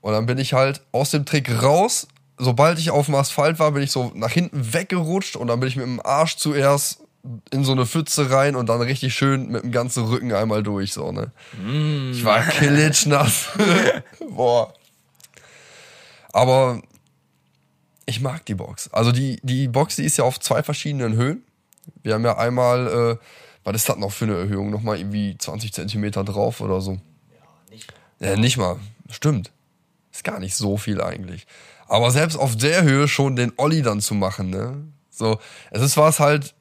[0.00, 2.08] und dann bin ich halt aus dem Trick raus.
[2.38, 5.68] Sobald ich auf dem Asphalt war, bin ich so nach hinten weggerutscht und dann bin
[5.68, 7.00] ich mit dem Arsch zuerst
[7.50, 10.92] in so eine Pfütze rein und dann richtig schön mit dem ganzen Rücken einmal durch,
[10.92, 11.32] so, ne?
[12.12, 13.48] Ich war klitschnass.
[14.30, 14.74] Boah.
[16.36, 16.82] Aber
[18.04, 18.90] ich mag die Box.
[18.92, 21.42] Also die, die Box, die ist ja auf zwei verschiedenen Höhen.
[22.02, 23.24] Wir haben ja einmal, äh,
[23.64, 24.68] was ist das noch für eine Erhöhung?
[24.68, 26.98] Nochmal irgendwie 20 Zentimeter drauf oder so.
[28.20, 28.78] Ja, nicht mal.
[29.08, 29.50] Stimmt.
[30.12, 31.46] Ist gar nicht so viel eigentlich.
[31.88, 34.76] Aber selbst auf der Höhe schon den Olli dann zu machen, ne?
[35.08, 35.38] So,
[35.70, 36.54] es ist was halt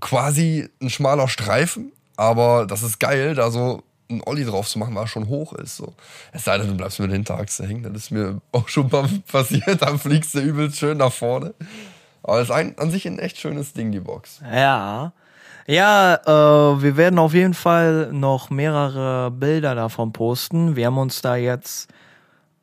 [0.00, 4.94] quasi ein schmaler Streifen, aber das ist geil, da so ein Olli drauf zu machen,
[4.94, 5.76] was schon hoch ist.
[5.76, 5.94] So.
[6.32, 9.08] Es sei denn, du bleibst mit der Hinterachse hängen, das ist mir auch schon mal
[9.32, 11.54] passiert, dann fliegst du übelst schön nach vorne.
[12.22, 14.40] Aber es ist ein, an sich ein echt schönes Ding, die Box.
[14.52, 15.12] Ja.
[15.66, 20.74] Ja, äh, wir werden auf jeden Fall noch mehrere Bilder davon posten.
[20.74, 21.88] Wir haben uns da jetzt,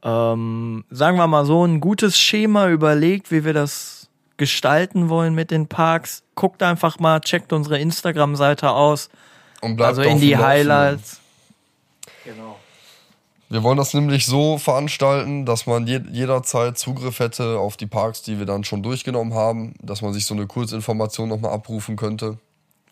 [0.04, 5.52] ähm, sagen wir mal so, ein gutes Schema überlegt, wie wir das gestalten wollen mit
[5.52, 6.24] den Parks.
[6.36, 9.10] Guckt einfach mal, checkt unsere Instagram-Seite aus.
[9.62, 10.38] Und bleibt Also in die.
[10.38, 11.22] Highlights.
[12.28, 12.60] Genau.
[13.50, 18.22] Wir wollen das nämlich so veranstalten, dass man je jederzeit Zugriff hätte auf die Parks,
[18.22, 22.38] die wir dann schon durchgenommen haben, dass man sich so eine Kurzinformation nochmal abrufen könnte.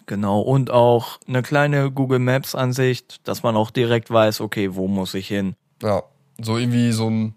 [0.05, 0.39] Genau.
[0.39, 5.13] Und auch eine kleine Google Maps Ansicht, dass man auch direkt weiß, okay, wo muss
[5.13, 5.55] ich hin?
[5.81, 6.03] Ja,
[6.41, 7.35] so irgendwie so ein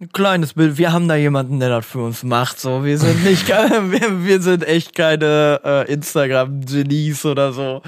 [0.00, 0.78] Ein kleines Bild.
[0.78, 2.60] Wir haben da jemanden, der das für uns macht.
[2.60, 7.82] So, wir sind nicht, wir, wir sind echt keine äh, Instagram-Genies oder so.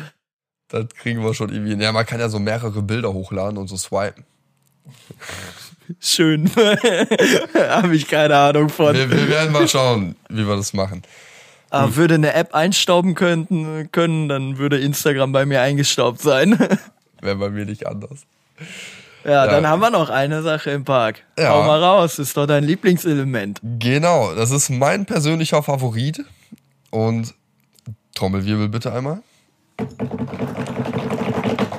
[0.73, 1.73] Das kriegen wir schon irgendwie.
[1.73, 1.81] hin.
[1.81, 4.25] Ja, man kann ja so mehrere Bilder hochladen und so swipen.
[6.01, 6.51] Schön.
[7.55, 8.97] Habe ich keine Ahnung von.
[8.97, 11.03] Wir, wir werden mal schauen, wie wir das machen.
[11.69, 16.59] Aber würde eine App einstauben könnten, können, dann würde Instagram bei mir eingestaubt sein.
[17.21, 18.21] Wäre bei mir nicht anders.
[19.25, 21.23] Ja, dann haben wir noch eine Sache im Park.
[21.39, 21.51] Ja.
[21.51, 23.61] Hau mal raus, ist doch dein Lieblingselement.
[23.79, 26.25] Genau, das ist mein persönlicher Favorit.
[26.91, 27.35] Und
[28.15, 29.23] Trommelwirbel bitte einmal.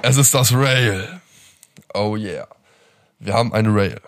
[0.01, 1.21] Es ist das Rail.
[1.93, 2.47] Oh yeah.
[3.19, 4.01] Wir haben eine Rail.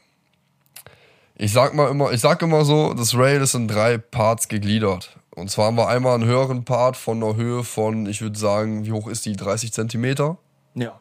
[1.35, 5.17] Ich sag mal immer, ich sag immer so, das Rail ist in drei Parts gegliedert.
[5.31, 8.85] Und zwar haben wir einmal einen höheren Part von einer Höhe von, ich würde sagen,
[8.85, 9.35] wie hoch ist die?
[9.35, 10.37] 30 Zentimeter.
[10.75, 10.99] Ja.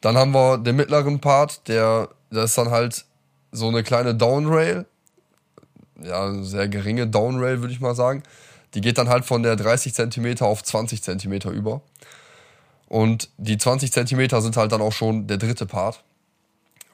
[0.00, 3.04] Dann haben wir den mittleren Part, der, das ist dann halt
[3.52, 4.86] so eine kleine Downrail.
[6.02, 8.24] Ja, eine sehr geringe Downrail, würde ich mal sagen.
[8.74, 11.82] Die geht dann halt von der 30 Zentimeter auf 20 Zentimeter über.
[12.88, 16.04] Und die 20 Zentimeter sind halt dann auch schon der dritte Part.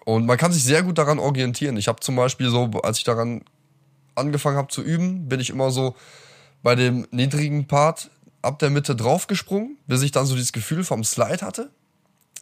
[0.04, 1.76] Und man kann sich sehr gut daran orientieren.
[1.76, 3.42] Ich habe zum Beispiel so, als ich daran
[4.14, 5.96] angefangen habe zu üben, bin ich immer so
[6.62, 8.10] bei dem niedrigen Part
[8.42, 11.70] ab der Mitte draufgesprungen, bis ich dann so dieses Gefühl vom Slide hatte.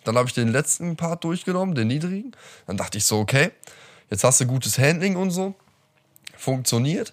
[0.05, 2.33] Dann habe ich den letzten Part durchgenommen, den niedrigen.
[2.67, 3.51] Dann dachte ich so, okay,
[4.11, 5.55] jetzt hast du gutes Handling und so.
[6.37, 7.13] Funktioniert.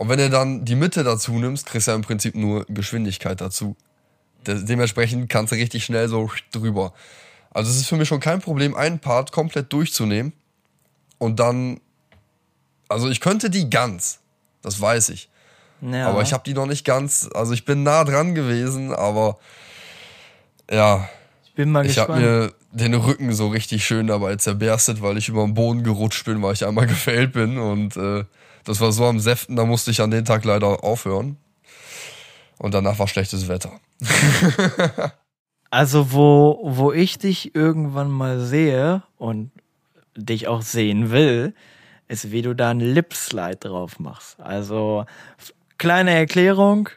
[0.00, 3.38] Und wenn du dann die Mitte dazu nimmst, kriegst du ja im Prinzip nur Geschwindigkeit
[3.38, 3.76] dazu.
[4.46, 6.94] De dementsprechend kannst du richtig schnell so drüber.
[7.50, 10.32] Also es ist für mich schon kein Problem, einen Part komplett durchzunehmen
[11.18, 11.82] und dann.
[12.88, 14.20] Also ich könnte die ganz,
[14.62, 15.28] das weiß ich.
[15.82, 16.08] ja.
[16.08, 17.28] Aber ich habe die noch nicht ganz.
[17.34, 19.38] Also ich bin nah dran gewesen, aber
[20.70, 21.10] ja,
[21.44, 22.54] ich bin mal ich habe gespannt.
[22.72, 26.40] mir den Rücken so richtig schön dabei zerberstet, weil ich über den Boden gerutscht bin,
[26.40, 27.58] weil ich einmal gefällt bin.
[27.58, 28.24] Und äh,
[28.64, 31.36] das war so am Säften, da musste ich an den Tag leider aufhören.
[32.58, 33.72] Und danach war schlechtes Wetter.
[35.72, 39.52] Also, wo, wo ich dich irgendwann mal sehe und
[40.16, 41.54] dich auch sehen will,
[42.08, 44.40] ist, wie du da einen Lipslide drauf machst.
[44.40, 45.06] Also,
[45.78, 46.88] kleine Erklärung.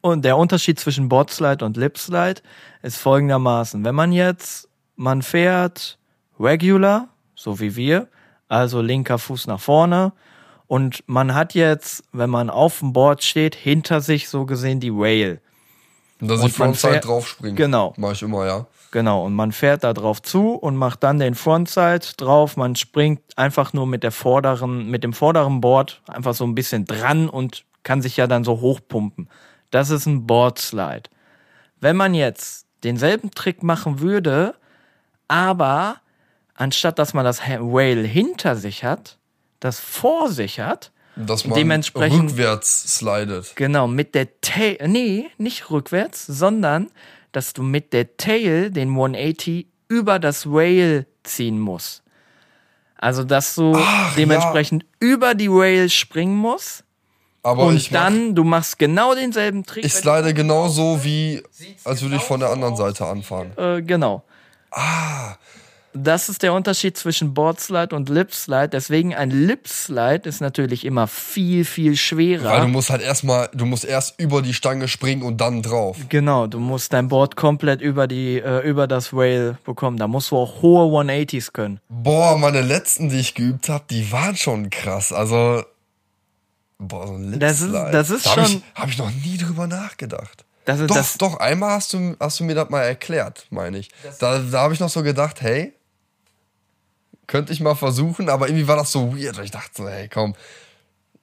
[0.00, 2.42] Und der Unterschied zwischen Boardslide und Lipslide
[2.82, 3.84] ist folgendermaßen.
[3.84, 5.96] Wenn man jetzt, man fährt
[6.40, 8.08] regular, so wie wir,
[8.48, 10.12] also linker Fuß nach vorne,
[10.66, 14.92] und man hat jetzt, wenn man auf dem Board steht, hinter sich so gesehen die
[14.94, 15.40] Rail.
[16.20, 17.54] Und dass Und ich man Frontside fährt- draufspringe.
[17.54, 17.94] Genau.
[17.96, 18.66] Mach ich immer, ja.
[18.90, 22.56] Genau, und man fährt da drauf zu und macht dann den Frontside drauf.
[22.58, 26.84] Man springt einfach nur mit der vorderen, mit dem vorderen Board einfach so ein bisschen
[26.84, 29.28] dran und kann sich ja dann so hochpumpen.
[29.70, 31.04] Das ist ein Boardslide.
[31.80, 34.54] Wenn man jetzt denselben Trick machen würde,
[35.28, 35.96] aber
[36.58, 39.16] anstatt dass man das Ha- Rail hinter sich hat,
[39.60, 43.56] das vor sich hat, Dass man Dementsprechend- rückwärts slidet.
[43.56, 46.90] Genau, mit der Tail, nee, nicht rückwärts, sondern
[47.32, 52.02] dass du mit der Tail den 180 über das Rail ziehen musst.
[52.96, 56.84] Also, dass du Ach, dementsprechend über die Rail springen musst
[57.42, 59.84] Aber und ich mach, dann, du machst genau denselben Trick.
[59.84, 61.42] ich slide genauso wie,
[61.84, 63.52] als würde ich von der anderen Seite anfahren.
[63.56, 64.24] äh, genau.
[64.70, 65.34] Ah,
[66.02, 68.68] Das ist der Unterschied zwischen Boardslide und Lipslide.
[68.68, 72.50] Deswegen ein Lipslide ist natürlich immer viel, viel schwerer.
[72.50, 75.96] weil du musst halt erstmal, du musst erst über die Stange springen und dann drauf.
[76.08, 79.96] Genau, du musst dein Board komplett über die äh, über das Rail bekommen.
[79.96, 81.80] Da musst du auch hohe 180s können.
[81.88, 85.12] Boah, meine letzten, die ich geübt habe, die waren schon krass.
[85.12, 85.62] Also,
[86.78, 87.90] boah, so ein Das ist- Lipslide.
[87.92, 90.44] das ist da hab schon- Ich, habe ich noch nie drüber nachgedacht.
[90.64, 93.78] Das ist Doch, das doch, einmal hast du, hast du mir das mal erklärt, meine
[93.78, 93.88] ich.
[94.20, 95.72] Da, da habe ich noch so gedacht, hey,
[97.28, 99.38] könnte ich mal versuchen, aber irgendwie war das so weird.
[99.38, 100.34] Ich dachte so, hey, komm,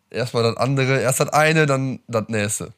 [0.10, 2.74] erstmal das andere, erst das eine, dann das nächste.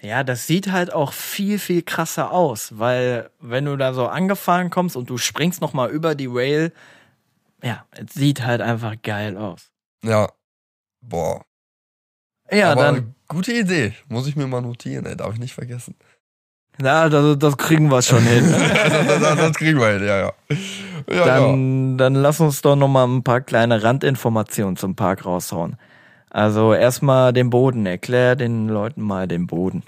[0.00, 4.70] Ja, das sieht halt auch viel viel krasser aus, weil wenn du da so angefahren
[4.70, 6.72] kommst und du springst noch mal über die Rail,
[7.62, 9.72] ja, es sieht halt einfach geil aus.
[10.04, 10.30] Ja,
[11.00, 11.44] boah.
[12.50, 13.92] Ja, aber dann gute Idee.
[14.08, 15.96] Muss ich mir mal notieren, ey, darf ich nicht vergessen.
[16.82, 18.52] Ja, das, das kriegen wir schon hin.
[18.52, 20.32] das, das, das kriegen wir hin, ja, ja.
[21.08, 21.24] Ja, ja.
[21.26, 25.76] dann, dann lass uns doch noch mal ein paar kleine Randinformationen zum Park raushauen.
[26.30, 29.82] Also erstmal den Boden, erklär den Leuten mal den Boden.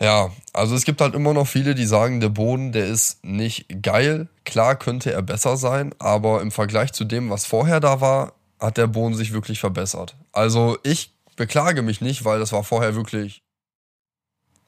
[0.00, 3.66] Ja, also es gibt halt immer noch viele, die sagen, der Boden, der ist nicht
[3.82, 4.28] geil.
[4.44, 8.78] Klar könnte er besser sein, aber im Vergleich zu dem, was vorher da war, hat
[8.78, 10.16] der Boden sich wirklich verbessert.
[10.32, 13.42] Also ich beklage mich nicht, weil das war vorher wirklich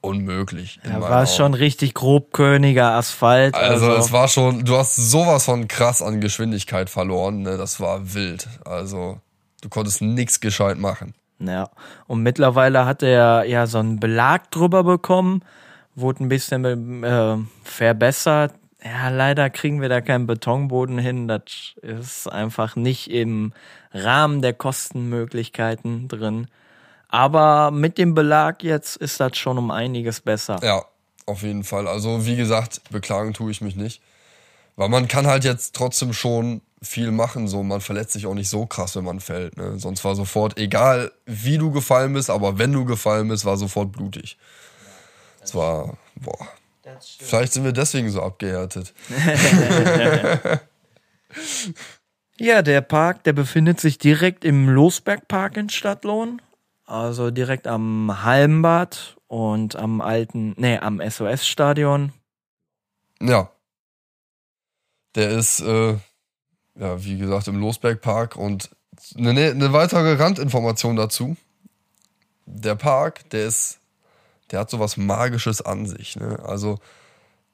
[0.03, 0.79] unmöglich.
[0.83, 3.55] meinen war schon richtig grobkörniger Asphalt.
[3.55, 7.57] Also, Also, es war schon, du hast sowas von krass an Geschwindigkeit verloren, ne?
[7.57, 8.47] Das war wild.
[8.65, 9.19] Also
[9.61, 11.13] du konntest nix gescheit machen.
[11.39, 11.69] ja.
[12.07, 15.43] Und mittlerweile hat er ja so einen Belag drüber bekommen,
[15.95, 18.53] wurde ein bisschen äh, verbessert.
[18.83, 21.29] Ja, leider kriegen wir da keinen Betonboden hin.
[21.29, 21.41] Das
[21.81, 23.53] ist einfach nicht im
[23.93, 26.47] Rahmen der Kostenmöglichkeiten drin.
[27.13, 30.59] Aber mit dem Belag jetzt ist das schon um einiges besser.
[30.63, 30.83] Ja,
[31.27, 31.87] auf jeden Fall.
[31.87, 34.01] Also wie gesagt, beklagen tue ich mich nicht.
[34.77, 38.49] Weil man kann halt jetzt trotzdem schon viel machen, so man verletzt sich auch nicht
[38.49, 39.57] so krass, wenn man fällt.
[39.57, 39.77] Ne?
[39.77, 43.91] Sonst war sofort, egal wie du gefallen bist, aber wenn du gefallen bist, war sofort
[43.91, 44.35] blutig.
[45.43, 46.47] Es war, boah.
[47.19, 48.91] Vielleicht sind wir deswegen so abgehärtet.
[52.39, 56.41] Ja, der Park, der befindet sich direkt im Losbergpark in Stadtlohn.
[56.85, 62.11] Also direkt am Hallenbad und am alten, nee, am SOS-Stadion.
[63.21, 63.49] Ja.
[65.15, 65.97] Der ist, äh,
[66.75, 68.69] ja, wie gesagt, im Losbergpark und
[69.17, 71.37] eine, eine weitere Randinformation dazu.
[72.45, 73.79] Der Park, der ist,
[74.51, 76.39] der hat sowas Magisches an sich, ne?
[76.45, 76.79] Also,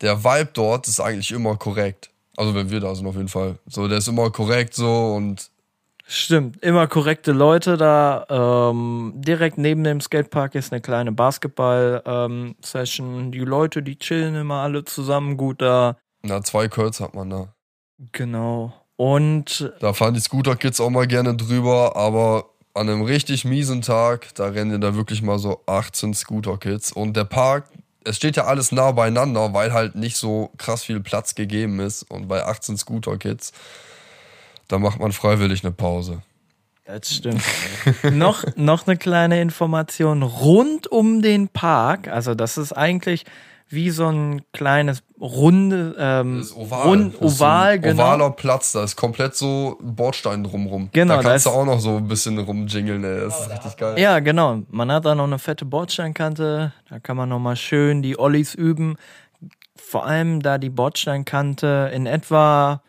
[0.01, 2.09] der Vibe dort ist eigentlich immer korrekt.
[2.35, 3.59] Also, wenn wir da sind, auf jeden Fall.
[3.67, 5.51] So, der ist immer korrekt so und
[6.11, 8.71] Stimmt, immer korrekte Leute da.
[8.71, 13.31] Ähm, direkt neben dem Skatepark ist eine kleine Basketball-Session.
[13.31, 15.97] die Leute, die chillen immer alle zusammen gut da.
[16.23, 17.53] na, zwei Curls hat man da.
[18.11, 18.73] Genau.
[18.95, 24.33] Und Da fahren die Scooter-Kids auch mal gerne drüber, aber an einem richtig miesen Tag,
[24.33, 26.91] da rennen da wirklich mal so 18 Scooter-Kids.
[26.91, 27.65] Und der Park,
[28.03, 32.01] es steht ja alles nah beieinander, weil halt nicht so krass viel Platz gegeben ist.
[32.09, 33.53] Und bei 18 Scooter-Kids,
[34.69, 36.21] da macht man freiwillig eine Pause.
[36.85, 37.41] Das stimmt.
[38.11, 42.07] noch, noch eine kleine Information rund um den Park.
[42.07, 43.25] Also das ist eigentlich
[43.71, 46.87] wie so ein kleines runde, ähm, oval.
[46.87, 48.03] rund, so oval, ein genau.
[48.03, 50.89] Ovaler Platz, da ist komplett so Bordstein drumrum.
[50.91, 53.19] Genau, Da da kannst du ist- auch noch so ein bisschen rumjingeln, ey.
[53.19, 53.99] Das ist richtig geil.
[53.99, 54.63] Ja, genau.
[54.69, 56.73] Man hat da noch eine fette Bordsteinkante.
[56.89, 58.95] Da kann man noch mal schön die Ollies üben.
[59.75, 62.81] Vor allem, da die Bordsteinkante in etwa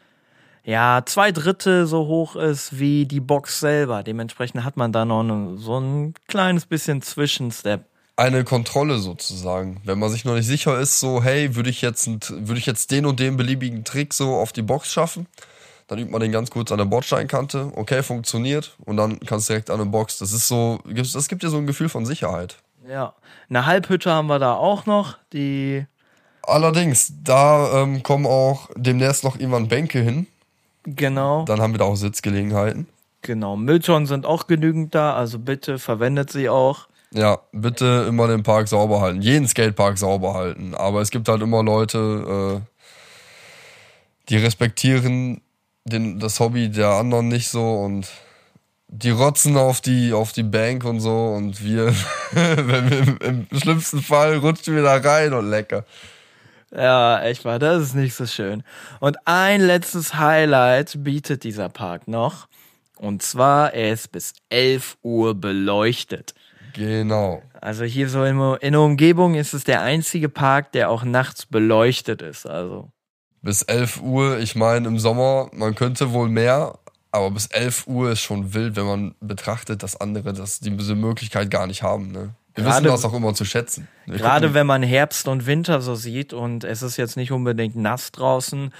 [0.64, 4.02] ja zwei Drittel so hoch ist wie die Box selber.
[4.02, 7.84] Dementsprechend hat man da noch eine, so ein kleines bisschen Zwischenstep.
[8.16, 9.80] eine Kontrolle sozusagen.
[9.84, 12.90] Wenn man sich noch nicht sicher ist, so, hey, würde ich jetzt, würde ich jetzt
[12.90, 15.26] den und den beliebigen Trick so auf die Box schaffen,
[15.88, 17.72] dann übt man den ganz kurz an der Bordsteinkante.
[17.74, 18.76] Okay, funktioniert.
[18.84, 20.18] Und dann kannst du direkt an eine Box.
[20.18, 22.58] Das ist so, das gibt dir so ein Gefühl von Sicherheit.
[22.88, 23.14] Ja.
[23.48, 25.16] Eine Halbhütte haben wir da auch noch.
[25.32, 25.84] Die,
[26.42, 30.26] Allerdings, da ähm, kommen auch demnächst noch irgendwann Bänke hin.
[30.96, 31.44] Genau.
[31.44, 32.86] Dann haben wir da auch Sitzgelegenheiten.
[33.22, 33.56] Genau.
[33.56, 35.14] Mülltonnen sind auch genügend da.
[35.14, 36.88] Also bitte verwendet sie auch.
[37.12, 39.20] Ja, bitte immer den Park sauber halten.
[39.20, 40.74] Jeden Skatepark sauber halten.
[40.74, 42.70] Aber es gibt halt immer Leute, äh,
[44.28, 45.40] die respektieren
[45.84, 48.08] den, das Hobby der anderen nicht so und
[48.88, 51.94] die rotzen auf die, auf die Bank und so und wir,
[52.32, 55.84] wenn wir im, im schlimmsten Fall rutschen wir da rein und lecker.
[56.70, 58.62] Ja, echt mal, das ist nicht so schön.
[59.00, 62.48] Und ein letztes Highlight bietet dieser Park noch.
[62.96, 66.34] Und zwar, er ist bis 11 Uhr beleuchtet.
[66.74, 67.42] Genau.
[67.60, 71.46] Also hier so in, in der Umgebung ist es der einzige Park, der auch nachts
[71.46, 72.46] beleuchtet ist.
[72.46, 72.90] Also
[73.42, 76.78] Bis 11 Uhr, ich meine im Sommer, man könnte wohl mehr,
[77.10, 81.50] aber bis 11 Uhr ist schon wild, wenn man betrachtet, dass andere das, diese Möglichkeit
[81.50, 82.12] gar nicht haben.
[82.12, 82.34] Ne?
[82.60, 83.88] Wir Gerade- wissen das auch immer zu schätzen.
[84.06, 87.32] Wir gerade gucken- wenn man Herbst und Winter so sieht und es ist jetzt nicht
[87.32, 88.72] unbedingt nass draußen,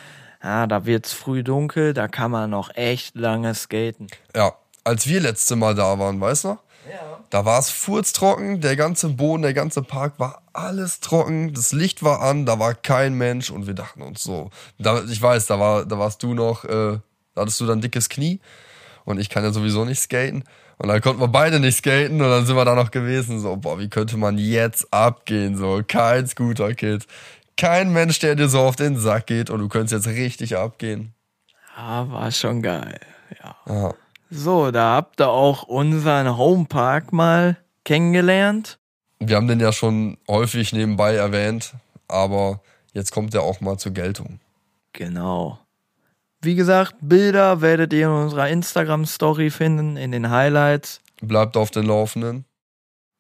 [0.43, 4.07] ja, da wird's früh dunkel, da kann man noch echt lange skaten.
[4.35, 4.53] Ja,
[4.85, 6.63] als wir letzte Mal da waren, weißt du noch?
[6.91, 7.21] Ja.
[7.29, 12.03] Da war es furztrocken, der ganze Boden, der ganze Park war alles trocken, das Licht
[12.03, 15.61] war an, da war kein Mensch und wir dachten uns so, da, ich weiß, da,
[15.61, 16.99] war, da warst du noch, äh,
[17.35, 18.41] da hattest du dann dickes Knie
[19.05, 20.43] und ich kann ja sowieso nicht skaten
[20.81, 23.55] und dann konnten wir beide nicht skaten und dann sind wir da noch gewesen, so,
[23.57, 27.07] boah, wie könnte man jetzt abgehen, so, kein Scooter-Kid,
[27.59, 31.13] kein Mensch, der dir so auf den Sack geht und du könntest jetzt richtig abgehen.
[31.77, 32.99] Ja, war schon geil.
[33.45, 33.57] Ja.
[33.67, 33.95] Ja.
[34.31, 38.79] So, da habt ihr auch unseren Homepark mal kennengelernt.
[39.19, 41.75] Wir haben den ja schon häufig nebenbei erwähnt,
[42.09, 42.63] aber
[42.95, 44.41] jetzt kommt er auch mal zur Geltung.
[44.95, 45.59] Genau.
[46.43, 51.03] Wie gesagt, Bilder werdet ihr in unserer Instagram-Story finden, in den Highlights.
[51.21, 52.47] Bleibt auf den Laufenden.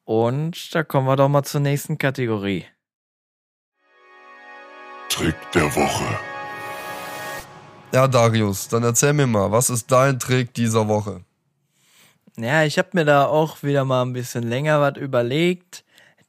[0.05, 2.64] Und da kommen wir doch mal zur nächsten Kategorie.
[5.11, 6.18] Trick der Woche.
[7.93, 11.23] Ja, Darius, dann erzähl mir mal, was ist dein Trick dieser Woche?
[12.39, 15.85] Ja, ich habe mir da auch wieder mal ein bisschen länger was überlegt.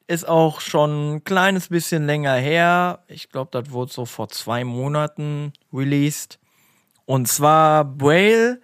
[0.07, 2.99] ist auch schon ein kleines bisschen länger her.
[3.07, 6.40] Ich glaube, das wurde so vor zwei Monaten released.
[7.05, 8.61] Und zwar Braille,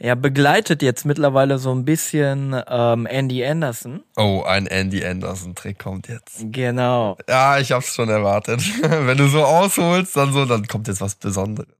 [0.00, 4.04] er begleitet jetzt mittlerweile so ein bisschen ähm, Andy Anderson.
[4.16, 6.44] Oh, ein Andy Anderson-Trick kommt jetzt.
[6.52, 7.18] Genau.
[7.28, 8.60] Ja, ich hab's schon erwartet.
[8.82, 11.74] Wenn du so ausholst, dann so, dann kommt jetzt was Besonderes.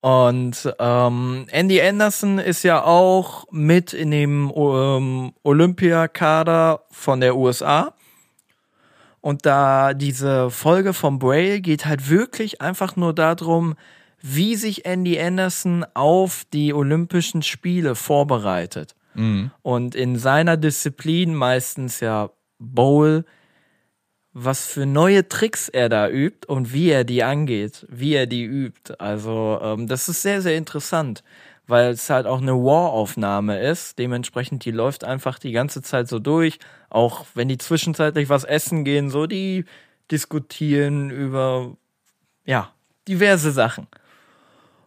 [0.00, 7.94] Und ähm, Andy Anderson ist ja auch mit in dem ähm, Olympiakader von der USA.
[9.20, 13.76] Und da diese Folge von Braille geht halt wirklich einfach nur darum,
[14.22, 18.94] wie sich Andy Anderson auf die Olympischen Spiele vorbereitet.
[19.62, 23.24] Und in seiner Disziplin, meistens ja Bowl,
[24.32, 28.44] was für neue Tricks er da übt und wie er die angeht, wie er die
[28.44, 28.94] übt.
[28.98, 31.22] Also ähm, das ist sehr, sehr interessant,
[31.66, 33.98] weil es halt auch eine War-Aufnahme ist.
[33.98, 36.58] Dementsprechend, die läuft einfach die ganze Zeit so durch.
[36.88, 39.66] Auch wenn die zwischenzeitlich was essen gehen, so die
[40.10, 41.76] diskutieren über,
[42.46, 42.72] ja,
[43.06, 43.86] diverse Sachen.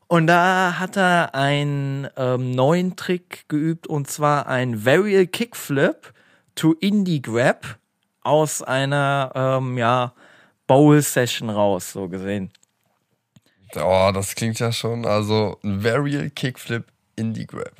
[0.07, 6.13] Und da hat er einen ähm, neuen Trick geübt und zwar ein Varial Kickflip
[6.53, 7.77] to Indie Grab
[8.21, 10.13] aus einer ähm, ja,
[10.67, 12.51] Bowl Session raus, so gesehen.
[13.75, 16.85] Oh, das klingt ja schon, also ein Varial Kickflip
[17.15, 17.73] Indie Grab.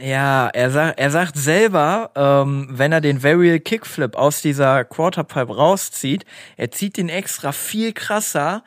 [0.00, 5.54] Ja, er sagt, er sagt selber, ähm, wenn er den Varial Kickflip aus dieser Quarterpipe
[5.54, 6.24] rauszieht,
[6.56, 8.64] er zieht den extra viel krasser,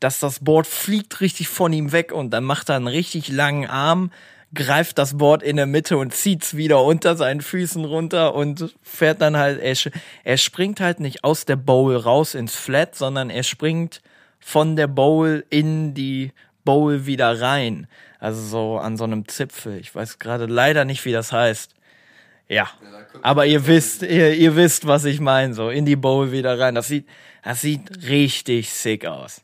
[0.00, 3.66] dass das Board fliegt richtig von ihm weg und dann macht er einen richtig langen
[3.66, 4.10] Arm,
[4.54, 9.20] greift das Board in der Mitte und zieht's wieder unter seinen Füßen runter und fährt
[9.20, 9.76] dann halt, er,
[10.22, 14.00] er springt halt nicht aus der Bowl raus ins Flat, sondern er springt
[14.38, 16.32] von der Bowl in die
[16.64, 17.86] Bowl wieder rein.
[18.18, 19.78] Also so an so einem Zipfel.
[19.78, 21.74] Ich weiß gerade leider nicht, wie das heißt.
[22.48, 22.70] Ja.
[23.22, 25.54] Aber ihr wisst, ihr, ihr wisst, was ich meine.
[25.54, 26.74] So in die Bowl wieder rein.
[26.74, 27.06] Das sieht,
[27.42, 29.43] das sieht richtig sick aus.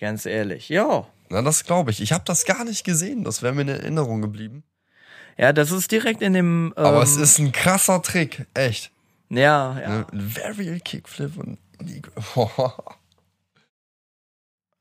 [0.00, 0.68] Ganz ehrlich.
[0.68, 1.06] Ja.
[1.30, 2.00] Na, das glaube ich.
[2.00, 3.24] Ich habe das gar nicht gesehen.
[3.24, 4.62] Das wäre mir in Erinnerung geblieben.
[5.36, 6.74] Ja, das ist direkt in dem.
[6.76, 8.46] Ähm, Aber es ist ein krasser Trick.
[8.54, 8.90] Echt.
[9.30, 9.88] Ja, ja.
[9.88, 10.06] Ne?
[10.12, 11.58] Ein Varial Kickflip und.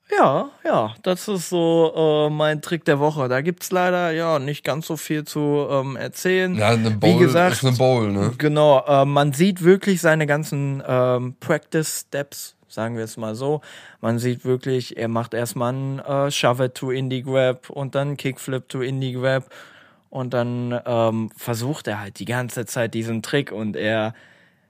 [0.09, 3.27] Ja, ja, das ist so äh, mein Trick der Woche.
[3.27, 6.55] Da gibt's leider ja nicht ganz so viel zu ähm, erzählen.
[6.55, 8.33] Ja, eine Bowl Wie gesagt, ist eine Bowl, ne?
[8.37, 13.61] Genau, äh, man sieht wirklich seine ganzen ähm, Practice Steps, sagen wir es mal so.
[14.01, 18.69] Man sieht wirklich, er macht erstmal einen äh, Shove to Indie Grab und dann Kickflip
[18.69, 19.49] to Indie Grab
[20.09, 24.13] und dann ähm, versucht er halt die ganze Zeit diesen Trick und er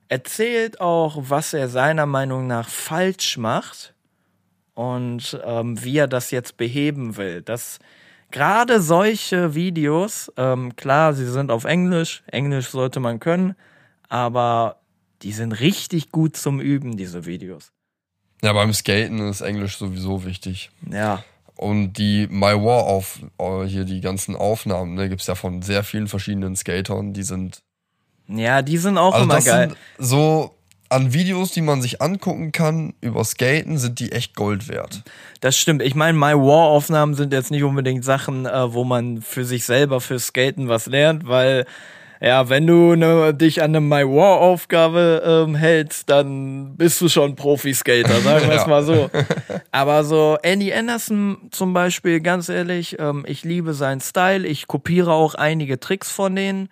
[0.09, 3.93] erzählt auch, was er seiner Meinung nach falsch macht
[4.73, 7.41] und ähm, wie er das jetzt beheben will.
[7.41, 7.79] Das
[8.31, 13.55] gerade solche Videos, ähm, klar, sie sind auf Englisch, Englisch sollte man können,
[14.07, 14.79] aber
[15.23, 17.71] die sind richtig gut zum Üben, diese Videos.
[18.43, 20.69] Ja, beim Skaten ist Englisch sowieso wichtig.
[20.91, 21.23] Ja.
[21.55, 25.83] Und die My War auf, äh, hier die ganzen Aufnahmen, ne, gibt's ja von sehr
[25.83, 27.61] vielen verschiedenen Skatern, die sind.
[28.27, 29.69] Ja, die sind auch Also immer das geil.
[29.69, 30.53] sind so
[30.89, 35.01] an Videos, die man sich angucken kann über Skaten, sind die echt Gold wert.
[35.41, 35.81] Das stimmt.
[35.81, 39.65] Ich meine, My War Aufnahmen sind jetzt nicht unbedingt Sachen, äh, wo man für sich
[39.65, 41.65] selber für Skaten was lernt, weil
[42.21, 47.09] ja, wenn du ne, dich an eine My War Aufgabe ähm, hältst, dann bist du
[47.09, 48.67] schon Profi-Skater, sagen wir es Ja.
[48.67, 49.09] mal so.
[49.71, 54.47] Aber so Andy Anderson zum Beispiel, ganz ehrlich, ähm, ich liebe seinen Style.
[54.47, 56.69] Ich kopiere auch einige Tricks von denen.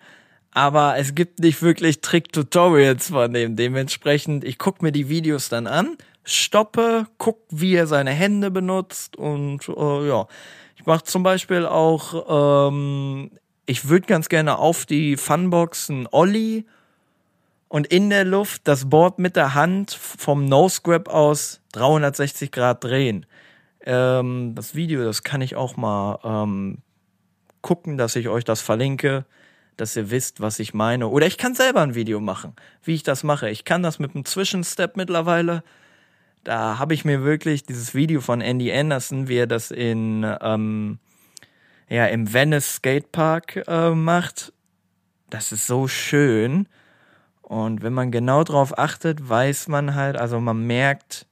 [0.52, 3.56] Aber es gibt nicht wirklich Trick-Tutorials von dem.
[3.56, 9.16] Dementsprechend, ich gucke mir die Videos dann an, stoppe, guck, wie er seine Hände benutzt
[9.16, 10.26] und äh, ja.
[10.78, 13.30] Ich mache zum Beispiel auch, ähm,
[13.66, 16.64] ich würde ganz gerne auf die Funbox einen Ollie
[17.68, 22.84] und in der Luft das Board mit der Hand vom Nose Grab aus 360 Grad
[22.84, 23.26] drehen.
[23.84, 26.78] Ähm, das Video, das kann ich auch mal ähm,
[27.60, 29.26] gucken, dass ich euch das verlinke,
[29.76, 31.08] dass ihr wisst, was ich meine.
[31.08, 32.54] Oder ich kann selber ein Video machen,
[32.84, 33.50] wie ich das mache.
[33.50, 35.64] Ich kann das mit einem Zwischenstep mittlerweile.
[36.44, 41.00] Da habe ich mir wirklich dieses Video von Andy Anderson, wie er das in ähm,
[41.88, 44.52] ja im Venice Skatepark äh, macht.
[45.30, 46.68] Das ist so schön.
[47.42, 51.26] Und wenn man genau drauf achtet, weiß man halt, also man merkt,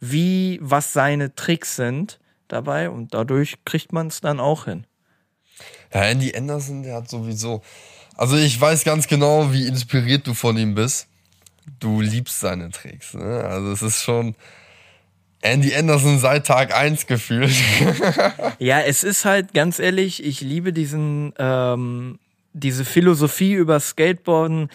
[0.00, 4.86] wie, was seine Tricks sind dabei und dadurch kriegt man es dann auch hin.
[5.94, 7.62] Ja, Andy Anderson, der hat sowieso.
[8.16, 11.06] Also ich weiß ganz genau, wie inspiriert du von ihm bist.
[11.78, 13.14] Du liebst seine Tricks.
[13.14, 13.44] Ne?
[13.44, 14.34] Also es ist schon
[15.42, 17.52] Andy Anderson seit Tag eins gefühlt.
[18.58, 22.18] Ja, es ist halt ganz ehrlich, ich liebe diesen, ähm,
[22.52, 24.68] diese Philosophie über Skateboarden.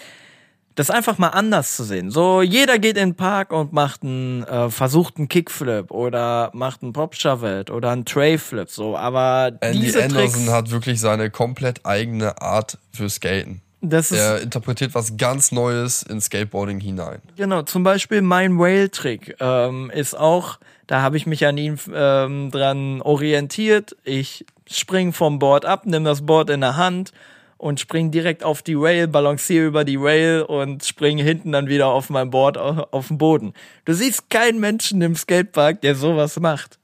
[0.76, 2.11] das einfach mal anders zu sehen.
[2.11, 6.84] So, jeder geht in den Park und macht einen, äh, versucht einen Kickflip oder macht
[6.84, 11.86] einen Pop-Shovelt oder einen Tray-Flip, so, aber Andy diese Anderson Tricks, hat wirklich seine komplett
[11.86, 13.61] eigene Art für Skaten.
[13.82, 17.19] Das Er interpretiert was ganz Neues in Skateboarding hinein.
[17.36, 22.49] Genau, zum Beispiel mein Whale-Trick ähm, ist auch, da habe ich mich an ihn ähm,
[22.51, 23.95] dran orientiert.
[24.03, 27.11] Ich spring vom Board ab, nimm das Board in der Hand
[27.57, 31.88] und spring direkt auf die Rail, balanciere über die Rail und spring hinten dann wieder
[31.88, 33.53] auf mein Board au- auf den Boden.
[33.86, 36.76] Du siehst keinen Menschen im Skatepark, der sowas macht.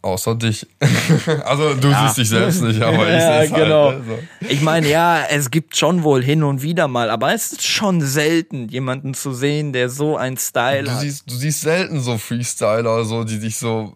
[0.00, 0.66] Außer dich.
[1.44, 3.88] also du siehst dich selbst nicht, aber ich ja, sehe es genau.
[3.88, 4.06] halt.
[4.06, 4.18] Ne?
[4.40, 4.46] So.
[4.48, 8.00] Ich meine, ja, es gibt schon wohl hin und wieder mal, aber es ist schon
[8.00, 11.00] selten, jemanden zu sehen, der so einen Style Du hat.
[11.00, 13.92] siehst, du siehst selten so Freestyler, so, die sich so.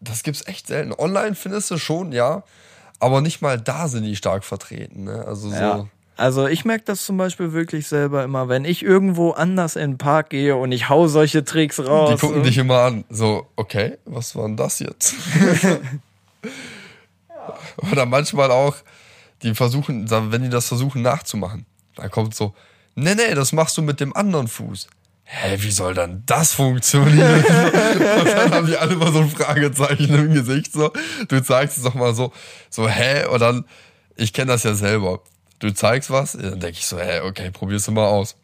[0.00, 0.92] Das gibt's echt selten.
[0.92, 2.42] Online findest du schon, ja.
[2.98, 5.04] Aber nicht mal da sind die stark vertreten.
[5.04, 5.24] Ne?
[5.26, 5.56] Also so.
[5.56, 5.86] Ja.
[6.20, 9.98] Also ich merke das zum Beispiel wirklich selber immer, wenn ich irgendwo anders in den
[9.98, 12.10] Park gehe und ich hau solche Tricks raus.
[12.10, 12.42] Die gucken so.
[12.42, 13.04] dich immer an.
[13.08, 15.14] So, okay, was war denn das jetzt?
[17.90, 18.76] Oder manchmal auch,
[19.42, 21.64] die versuchen, wenn die das versuchen nachzumachen,
[21.96, 22.52] dann kommt so,
[22.94, 24.88] nee, nee, das machst du mit dem anderen Fuß.
[25.24, 27.36] Hä, wie soll dann das funktionieren?
[27.44, 30.74] und dann haben die alle immer so ein Fragezeichen im Gesicht.
[30.74, 30.92] So,
[31.28, 32.30] du zeigst es doch mal so,
[32.68, 33.24] so, hä?
[33.24, 33.64] Und dann,
[34.16, 35.22] ich kenne das ja selber.
[35.60, 38.36] Du zeigst was, dann denke ich so, hä, okay, probier's mal aus.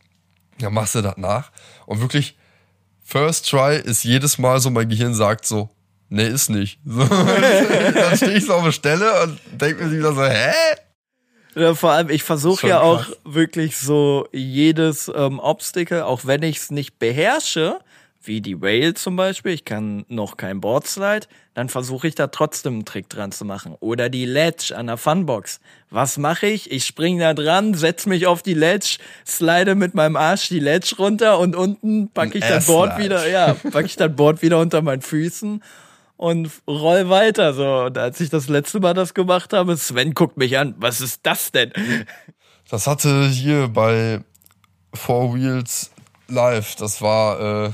[0.59, 1.51] Dann machst du das nach.
[1.87, 2.37] Und wirklich,
[3.03, 5.71] First Try ist jedes Mal so, mein Gehirn sagt so,
[6.09, 6.79] nee, ist nicht.
[6.85, 10.53] So, dann stehe ich so auf der Stelle und denke mir wieder so, hä?
[11.55, 13.17] Ja, vor allem, ich versuche ja auch krass.
[13.25, 17.79] wirklich so jedes ähm, Obstacle, auch wenn ich es nicht beherrsche,
[18.27, 22.75] wie die Rail zum Beispiel, ich kann noch kein Boardslide, dann versuche ich da trotzdem
[22.75, 23.75] einen Trick dran zu machen.
[23.81, 25.61] Oder die Ledge an der Funbox.
[25.91, 26.71] Was mache ich?
[26.71, 30.97] Ich spring da dran, setz mich auf die Ledge, slide mit meinem Arsch die Ledge
[30.99, 34.59] runter und unten packe ich Ein das Board wieder, ja, packe ich das Board wieder
[34.59, 35.63] unter meinen Füßen
[36.17, 37.55] und roll weiter.
[37.55, 41.01] So, und als ich das letzte Mal das gemacht habe, Sven guckt mich an, was
[41.01, 41.73] ist das denn?
[42.69, 44.21] Das hatte hier bei
[44.93, 45.91] Four Wheels
[46.29, 47.71] Live, das war, äh,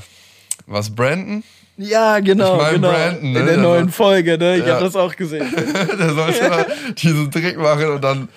[0.65, 1.43] was, Brandon?
[1.77, 2.89] Ja, genau, Ich mein genau.
[2.91, 3.39] Brandon, ne?
[3.39, 4.57] In der Der neuen Folge, ne?
[4.57, 4.73] Ich Ja.
[4.75, 5.51] hab das auch gesehen.
[5.99, 8.29] Der sollte da diesen Trick machen und dann,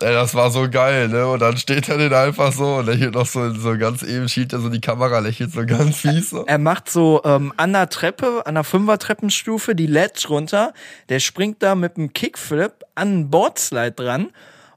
[0.00, 1.26] ey, das war so geil, ne?
[1.26, 4.52] Und dann steht er den einfach so und lächelt noch so, so ganz eben, schiebt
[4.52, 6.30] er so die Kamera, lächelt so ganz fies.
[6.30, 6.44] So.
[6.46, 10.72] Er macht so ähm, an der Treppe, an der Fünfer-Treppenstufe die Ledge runter.
[11.08, 14.28] Der springt da mit einem Kickflip an einen Boardslide dran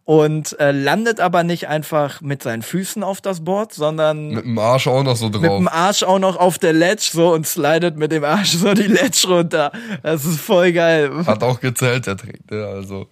[0.06, 4.60] und äh, landet aber nicht einfach mit seinen Füßen auf das Board, sondern Mit dem
[4.60, 5.58] Arsch auch noch so mit drauf.
[5.58, 8.84] dem Arsch auch noch auf der Ledge so und slidet mit dem Arsch so die
[8.84, 9.72] Ledge runter.
[10.02, 11.26] Das ist voll geil.
[11.26, 12.66] Hat auch gezählt, der Trick, ne?
[12.66, 13.08] Also,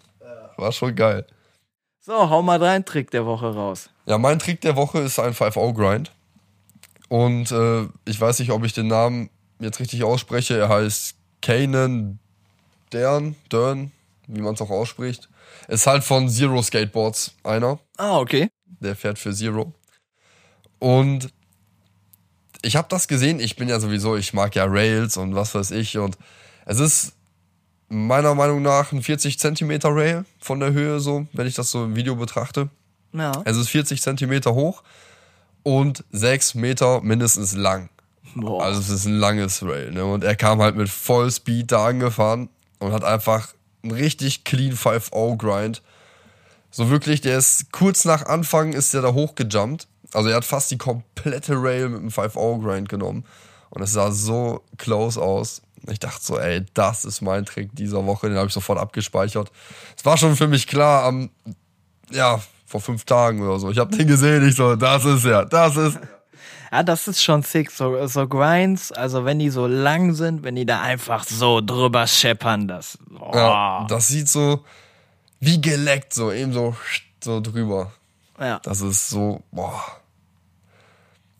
[0.57, 1.25] war schon geil.
[2.01, 3.89] So, hau mal deinen Trick der Woche raus.
[4.05, 6.11] Ja, mein Trick der Woche ist ein 5-0-Grind.
[7.07, 9.29] Und äh, ich weiß nicht, ob ich den Namen
[9.59, 10.57] jetzt richtig ausspreche.
[10.57, 12.19] Er heißt Kanan
[12.91, 13.91] Dern, Dern,
[14.27, 15.29] wie man es auch ausspricht.
[15.71, 17.79] Ist halt von Zero Skateboards einer.
[17.95, 18.49] Ah, okay.
[18.65, 19.73] Der fährt für Zero.
[20.79, 21.29] Und
[22.61, 23.39] ich habe das gesehen.
[23.39, 25.97] Ich bin ja sowieso, ich mag ja Rails und was weiß ich.
[25.97, 26.17] Und
[26.65, 27.13] es ist
[27.87, 31.85] meiner Meinung nach ein 40 Zentimeter Rail von der Höhe so, wenn ich das so
[31.85, 32.69] im Video betrachte.
[33.13, 33.31] Ja.
[33.45, 34.83] Es ist 40 Zentimeter hoch
[35.63, 37.89] und 6 Meter mindestens lang.
[38.35, 38.61] Boah.
[38.61, 39.91] Also es ist ein langes Rail.
[39.91, 40.03] Ne?
[40.03, 42.49] Und er kam halt mit Vollspeed da angefahren
[42.79, 43.53] und hat einfach
[43.83, 45.81] einen richtig clean 5-0 Grind.
[46.69, 49.87] So wirklich, der ist kurz nach Anfang ist der da hochgejumpt.
[50.13, 53.25] Also er hat fast die komplette Rail mit einem 5-0 Grind genommen.
[53.69, 55.61] Und es sah so close aus.
[55.89, 58.29] Ich dachte so, ey, das ist mein Trick dieser Woche.
[58.29, 59.51] Den habe ich sofort abgespeichert.
[59.97, 61.29] Es war schon für mich klar am,
[62.11, 63.69] ja, vor fünf Tagen oder so.
[63.71, 65.99] Ich habe den gesehen, ich so, das ist er, das ist.
[66.71, 67.69] Ja, das ist schon sick.
[67.69, 72.07] So, so Grinds, also wenn die so lang sind, wenn die da einfach so drüber
[72.07, 72.97] scheppern, das.
[73.19, 73.31] Oh.
[73.33, 74.63] Ja, das sieht so
[75.41, 76.75] wie geleckt, so eben so,
[77.21, 77.91] so drüber.
[78.39, 78.59] ja.
[78.63, 79.83] Das ist so, boah.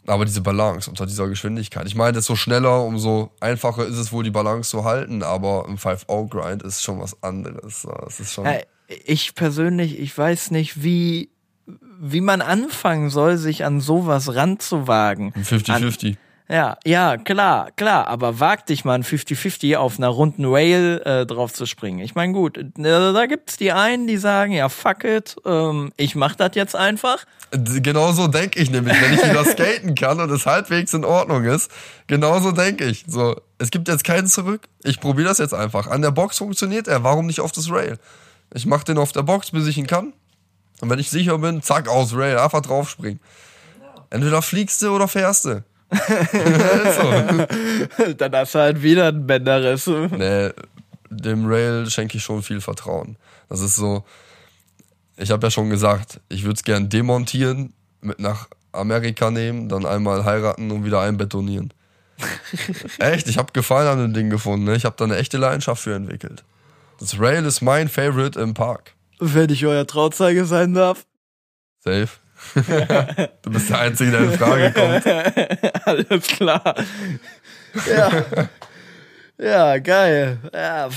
[0.08, 1.86] Aber diese Balance unter dieser Geschwindigkeit.
[1.86, 5.78] Ich meine, desto schneller, umso einfacher ist es wohl, die Balance zu halten, aber im
[5.78, 7.88] 5-0-Grind ist schon was anderes.
[8.02, 8.46] Das ist schon.
[8.46, 8.60] Ja,
[9.06, 11.30] ich persönlich, ich weiß nicht, wie,
[11.66, 15.34] wie man anfangen soll, sich an sowas ranzuwagen.
[15.36, 16.18] ein 50-50.
[16.52, 21.26] Ja, ja, klar, klar, aber wag dich mal ein 50-50 auf einer runden Rail äh,
[21.26, 22.00] drauf zu springen.
[22.00, 26.36] Ich meine, gut, da gibt's die einen, die sagen, ja, fuck it, ähm, ich mach
[26.36, 27.26] das jetzt einfach.
[27.52, 31.72] Genauso denke ich nämlich, wenn ich wieder skaten kann und es halbwegs in Ordnung ist.
[32.08, 33.06] Genauso denke ich.
[33.08, 34.64] So, es gibt jetzt keinen zurück.
[34.84, 35.88] Ich probiere das jetzt einfach.
[35.88, 37.04] An der Box funktioniert er.
[37.04, 37.98] Warum nicht auf das Rail?
[38.54, 40.14] Ich mache den auf der Box, bis ich ihn kann.
[40.82, 42.38] Und wenn ich sicher bin, zack, aus Rail.
[42.38, 43.20] Einfach draufspringen.
[44.10, 45.64] Entweder fliegst du oder fährst du.
[45.92, 48.14] so.
[48.18, 49.88] Dann hast du halt wieder einen Bänderriss.
[49.88, 50.50] Nee,
[51.10, 53.18] dem Rail schenke ich schon viel Vertrauen.
[53.50, 54.04] Das ist so,
[55.18, 59.86] ich habe ja schon gesagt, ich würde es gern demontieren, mit nach Amerika nehmen, dann
[59.86, 61.74] einmal heiraten und wieder einbetonieren.
[63.00, 64.66] Echt, ich habe Gefallen an dem Ding gefunden.
[64.66, 64.76] Ne?
[64.76, 66.44] Ich habe da eine echte Leidenschaft für entwickelt.
[67.00, 68.94] Das Rail ist mein Favorite im Park.
[69.24, 71.06] Wenn ich euer Trauzeuge sein darf.
[71.80, 72.10] Safe.
[73.44, 75.86] du bist der Einzige, der in Frage kommt.
[75.86, 76.76] Alles klar.
[77.88, 78.26] Ja.
[79.38, 80.40] Ja, geil.
[80.52, 80.90] Ja,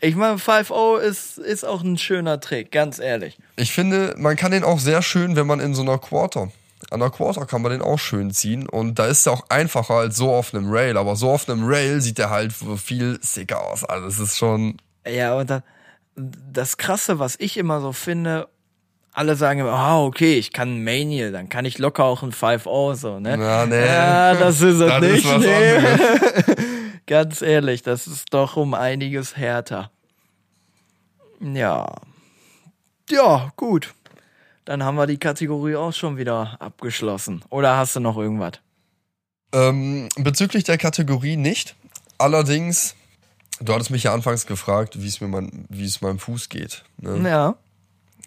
[0.00, 3.38] ich meine, 5-0 ist, ist auch ein schöner Trick, ganz ehrlich.
[3.56, 6.50] Ich finde, man kann den auch sehr schön, wenn man in so einer Quarter.
[6.90, 8.68] An der Quarter kann man den auch schön ziehen.
[8.68, 10.96] Und da ist er auch einfacher als so auf einem Rail.
[10.96, 13.84] Aber so auf einem Rail sieht der halt viel sicker aus.
[13.84, 14.78] Also das ist schon.
[15.06, 15.62] Ja, und da,
[16.52, 18.48] das Krasse, was ich immer so finde,
[19.12, 22.32] alle sagen immer, ah, okay, ich kann ein Maniel, dann kann ich locker auch ein
[22.32, 23.36] 5-0, so, ne?
[23.36, 23.86] Na, nee.
[23.86, 26.54] Ja, das ist es Das nicht, ist nee.
[27.06, 29.90] Ganz ehrlich, das ist doch um einiges härter.
[31.40, 31.92] Ja.
[33.10, 33.94] Ja, gut.
[34.64, 37.42] Dann haben wir die Kategorie auch schon wieder abgeschlossen.
[37.50, 38.60] Oder hast du noch irgendwas?
[39.52, 41.74] Ähm, bezüglich der Kategorie nicht.
[42.18, 42.94] Allerdings,
[43.60, 46.84] du hattest mich ja anfangs gefragt, wie es mir mein, wie es meinem Fuß geht.
[46.98, 47.28] Ne?
[47.28, 47.56] Ja.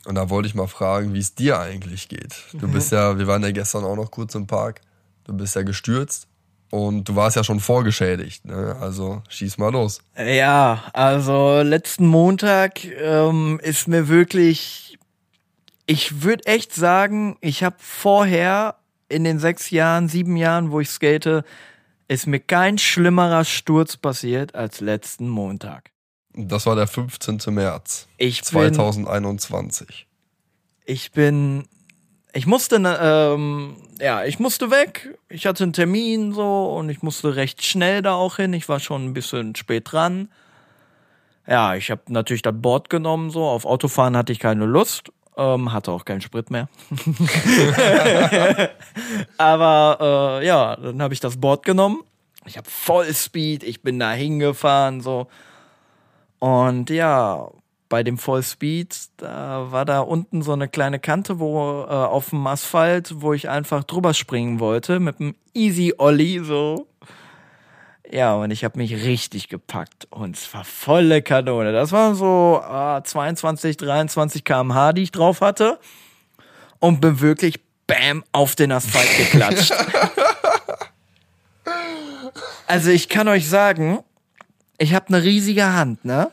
[0.05, 2.35] Und da wollte ich mal fragen, wie es dir eigentlich geht.
[2.53, 4.81] Du bist ja, wir waren ja gestern auch noch kurz im Park.
[5.23, 6.27] Du bist ja gestürzt
[6.69, 8.43] und du warst ja schon vorgeschädigt.
[8.45, 8.75] Ne?
[8.81, 10.01] Also schieß mal los.
[10.17, 14.97] Ja, also letzten Montag ähm, ist mir wirklich,
[15.85, 18.75] ich würde echt sagen, ich habe vorher
[19.07, 21.45] in den sechs Jahren, sieben Jahren, wo ich skate,
[22.13, 25.91] ist mir kein schlimmerer Sturz passiert als letzten Montag.
[26.35, 27.41] Das war der 15.
[27.47, 30.07] März Ich bin, 2021.
[30.85, 31.67] ich bin,
[32.33, 35.17] ich musste, ne, ähm, ja, ich musste weg.
[35.29, 38.53] Ich hatte einen Termin so und ich musste recht schnell da auch hin.
[38.53, 40.29] Ich war schon ein bisschen spät dran.
[41.47, 43.43] Ja, ich habe natürlich das Board genommen so.
[43.43, 45.11] Auf Autofahren hatte ich keine Lust.
[45.35, 46.69] Ähm, hatte auch keinen Sprit mehr.
[49.37, 52.01] Aber äh, ja, dann habe ich das Board genommen.
[52.45, 55.27] Ich habe Vollspeed, ich bin da hingefahren so.
[56.39, 57.49] Und ja,
[57.89, 62.45] bei dem Vollspeed, da war da unten so eine kleine Kante, wo äh, auf dem
[62.47, 66.87] Asphalt, wo ich einfach drüber springen wollte mit einem Easy Ollie so.
[68.11, 71.71] Ja, und ich habe mich richtig gepackt und es war volle Kanone.
[71.71, 75.79] Das waren so äh, 22, 23 km/h, die ich drauf hatte
[76.79, 79.73] und bin wirklich bam auf den Asphalt geklatscht.
[82.67, 83.99] also ich kann euch sagen,
[84.77, 86.29] ich habe eine riesige Hand, ne?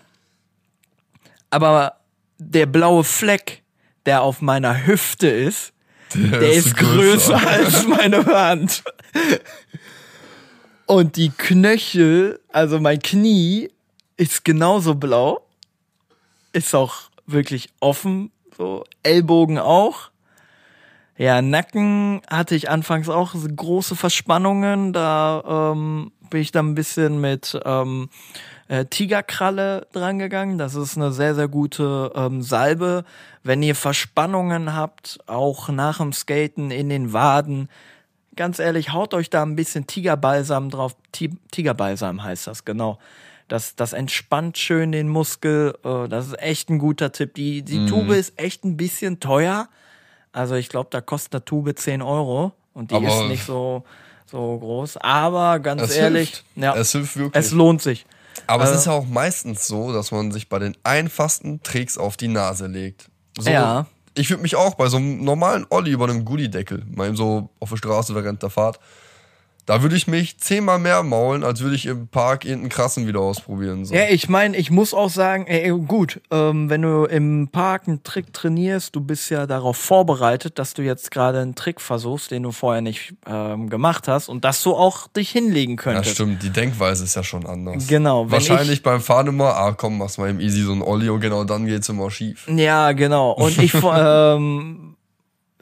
[1.51, 2.01] Aber
[2.39, 3.63] der blaue Fleck,
[4.07, 5.73] der auf meiner Hüfte ist,
[6.15, 8.83] der, ist größer als meine Hand.
[10.91, 13.71] Und die Knöchel, also mein Knie,
[14.17, 15.41] ist genauso blau.
[16.53, 20.11] Ist auch wirklich offen, so Ellbogen auch.
[21.17, 24.93] Ja, Nacken hatte ich anfangs auch große Verspannungen.
[24.93, 28.09] Da ähm, bin ich dann ein bisschen mit ähm,
[28.67, 30.59] äh, Tigerkralle drangegangen.
[30.59, 33.05] Das ist eine sehr, sehr gute ähm, Salbe.
[33.45, 37.69] Wenn ihr Verspannungen habt, auch nach dem Skaten in den Waden,
[38.41, 40.97] ganz ehrlich, haut euch da ein bisschen Tigerbalsam drauf.
[41.13, 42.99] Ti Tigerbalsam heißt das, genau.
[43.49, 45.77] Das, das entspannt schön den Muskel.
[45.85, 47.35] Äh, das ist echt ein guter Tipp.
[47.35, 49.69] Die, die Tube ist echt ein bisschen teuer.
[50.33, 53.85] Also ich glaube, da kostet eine Tube 10 Euro und die Aber- ist nicht so,
[54.27, 54.97] so groß.
[54.97, 56.45] Aber ganz ehrlich, hilft.
[56.57, 57.45] ja, Es hilft wirklich.
[57.45, 58.07] es lohnt sich.
[58.47, 61.99] Aber es Äh, ist ja auch meistens so, dass man sich bei den einfachsten Tricks
[61.99, 63.11] auf die Nase legt.
[63.39, 63.87] So, Ja.
[64.15, 67.51] Ich würde mich auch bei so einem normalen Olli über einem Gullideckel, mal eben so
[67.61, 68.81] auf der Straße während der Fahrt,
[69.71, 73.21] da würde ich mich zehnmal mehr maulen, als würde ich im Park irgendeinen krassen wieder
[73.21, 73.85] ausprobieren.
[73.85, 73.95] So.
[73.95, 78.03] Ja, ich meine, ich muss auch sagen, ey, gut, ähm, wenn du im Park einen
[78.03, 82.43] Trick trainierst, du bist ja darauf vorbereitet, dass du jetzt gerade einen Trick versuchst, den
[82.43, 86.17] du vorher nicht ähm, gemacht hast und dass du auch dich hinlegen Ja, könntest.
[86.17, 87.87] stimmt, die Denkweise ist ja schon anders.
[87.87, 91.09] Genau, Wahrscheinlich ich- beim Fahren immer, ah komm, mach's mal im Easy so ein Olli
[91.11, 92.49] und genau dann geht's immer schief.
[92.53, 93.31] Ja, genau.
[93.31, 94.90] Und ich ähm,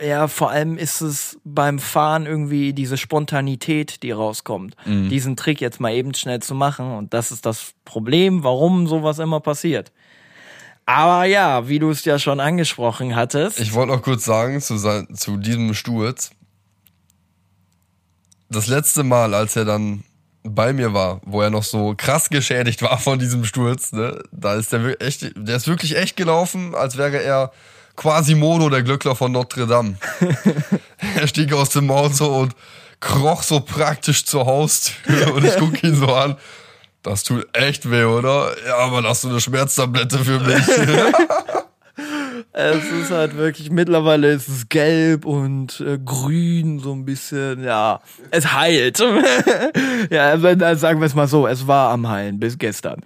[0.01, 4.76] ja, vor allem ist es beim Fahren irgendwie diese Spontanität, die rauskommt.
[4.86, 6.92] Diesen Trick jetzt mal eben schnell zu machen.
[6.92, 9.92] Und das ist das Problem, warum sowas immer passiert.
[10.86, 13.61] Aber ja, wie du es ja schon angesprochen hattest.
[13.61, 16.30] Ich wollte noch kurz sagen zu, sein, zu diesem Sturz.
[18.49, 20.05] Das letzte Mal, als er dann
[20.42, 24.55] bei mir war, wo er noch so krass geschädigt war von diesem Sturz, ne, da
[24.55, 27.53] ist der wirklich echt, der ist wirklich echt gelaufen, als wäre er
[27.99, 29.96] Quasimodo, der Glöckler von Notre Dame.
[31.16, 32.55] er stieg aus dem Auto und
[33.01, 36.36] kroch so praktisch zur Haustür und ich guck ihn so an.
[37.03, 38.55] Das tut echt weh, oder?
[38.64, 40.64] Ja, aber hast du eine Schmerztablette für mich?
[42.61, 48.00] Es ist halt wirklich, mittlerweile ist es gelb und äh, grün, so ein bisschen, ja.
[48.32, 48.98] Es heilt.
[50.11, 53.00] ja, wenn, also sagen wir es mal so, es war am Heilen bis gestern.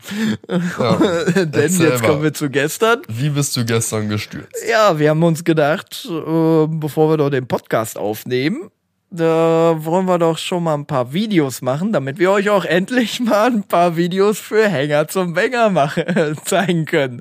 [0.49, 0.97] Ja,
[1.45, 2.01] Denn jetzt mal.
[2.01, 3.03] kommen wir zu gestern.
[3.09, 4.57] Wie bist du gestern gestürzt?
[4.71, 8.71] Ja, wir haben uns gedacht, äh, bevor wir doch den Podcast aufnehmen,
[9.11, 13.21] da wollen wir doch schon mal ein paar Videos machen, damit wir euch auch endlich
[13.21, 16.05] mal ein paar Videos für Hänger zum Bänger machen,
[16.47, 17.21] zeigen können.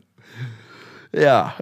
[1.14, 1.56] Ja,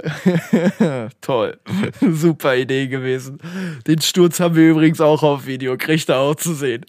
[1.22, 1.60] toll.
[2.02, 3.40] Super Idee gewesen.
[3.88, 6.86] Den Sturz haben wir übrigens auch auf Video, kriegt ihr auch zu sehen.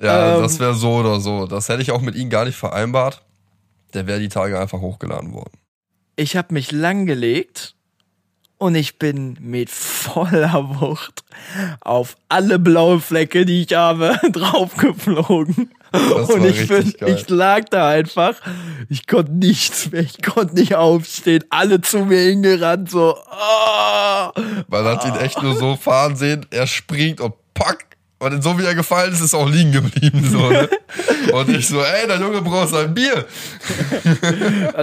[0.00, 0.42] Ja, Ähm.
[0.42, 1.46] das wäre so oder so.
[1.46, 3.22] Das hätte ich auch mit ihm gar nicht vereinbart.
[3.92, 5.52] Der wäre die Tage einfach hochgeladen worden.
[6.16, 7.74] Ich habe mich langgelegt
[8.58, 11.24] und ich bin mit voller Wucht
[11.80, 15.70] auf alle blaue Flecke, die ich habe, draufgeflogen.
[15.92, 18.34] Und ich bin, ich lag da einfach.
[18.88, 21.44] Ich konnte nichts mehr, ich konnte nicht aufstehen.
[21.50, 23.16] Alle zu mir hingerannt, so.
[23.28, 24.32] ah.
[24.68, 27.86] Man hat ihn echt nur so fahren sehen, er springt und pack.
[28.22, 30.28] Und so wie er gefallen ist, ist er auch liegen geblieben.
[30.30, 30.68] So, ne?
[31.32, 33.24] Und ich so, ey, der Junge braucht ein Bier.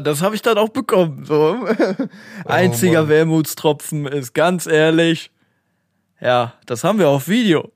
[0.04, 1.24] Das habe ich dann auch bekommen.
[1.26, 1.56] So.
[2.46, 3.08] Einziger Oh.
[3.10, 5.32] Wermutstropfen ist ganz ehrlich.
[6.20, 7.72] Ja, das haben wir auf Video.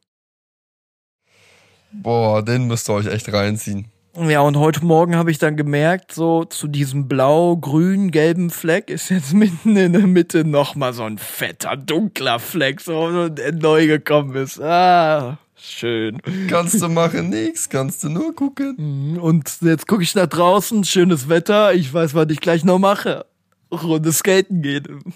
[1.93, 3.87] Boah, den müsst ihr euch echt reinziehen.
[4.13, 9.33] Ja, und heute Morgen habe ich dann gemerkt, so zu diesem blau-grün-gelben Fleck ist jetzt
[9.33, 14.61] mitten in der Mitte nochmal so ein fetter, dunkler Fleck, so, der neu gekommen ist.
[14.61, 16.21] Ah, schön.
[16.49, 19.17] Kannst du machen nix, kannst du nur gucken.
[19.17, 23.25] Und jetzt gucke ich nach draußen, schönes Wetter, ich weiß, was ich gleich noch mache.
[23.71, 25.13] Runde skaten gehen.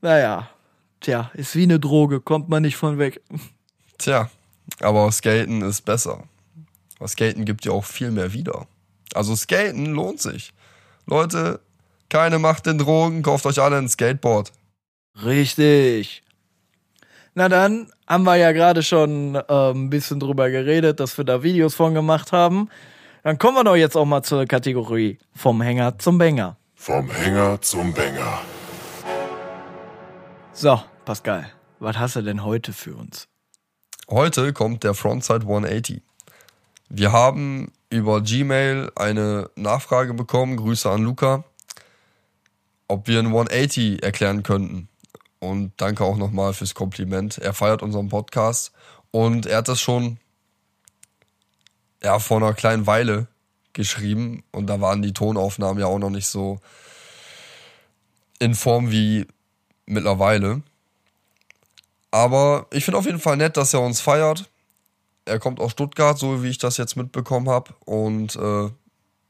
[0.00, 0.48] Naja,
[1.00, 3.20] tja, ist wie eine Droge, kommt man nicht von weg.
[3.98, 4.30] Tja,
[4.80, 6.24] aber Skaten ist besser.
[6.98, 8.66] Aber Skaten gibt ja auch viel mehr wieder.
[9.14, 10.52] Also Skaten lohnt sich.
[11.06, 11.60] Leute,
[12.08, 14.52] keine Macht in Drogen, kauft euch alle ein Skateboard.
[15.24, 16.22] Richtig.
[17.34, 21.42] Na dann haben wir ja gerade schon ähm, ein bisschen drüber geredet, dass wir da
[21.42, 22.68] Videos von gemacht haben.
[23.22, 26.56] Dann kommen wir doch jetzt auch mal zur Kategorie vom Hänger zum Bänger.
[26.74, 28.40] Vom Hänger zum Bänger.
[30.52, 33.31] So, Pascal, was hast du denn heute für uns?
[34.10, 36.02] Heute kommt der Frontside 180.
[36.88, 41.44] Wir haben über Gmail eine Nachfrage bekommen, Grüße an Luca,
[42.88, 44.88] ob wir ein 180 erklären könnten.
[45.38, 47.38] Und danke auch nochmal fürs Kompliment.
[47.38, 48.72] Er feiert unseren Podcast
[49.10, 50.18] und er hat das schon
[52.02, 53.28] ja, vor einer kleinen Weile
[53.72, 56.60] geschrieben und da waren die Tonaufnahmen ja auch noch nicht so
[58.38, 59.26] in Form wie
[59.86, 60.62] mittlerweile.
[62.12, 64.48] Aber ich finde auf jeden Fall nett, dass er uns feiert.
[65.24, 67.72] Er kommt aus Stuttgart, so wie ich das jetzt mitbekommen habe.
[67.84, 68.70] Und äh,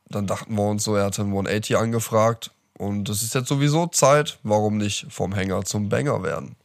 [0.09, 2.51] dann dachten wir uns so, er hatte ein 180 angefragt.
[2.77, 6.57] Und es ist jetzt sowieso Zeit, warum nicht vom Hänger zum Banger werden?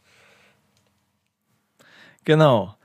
[2.26, 2.76] Genau.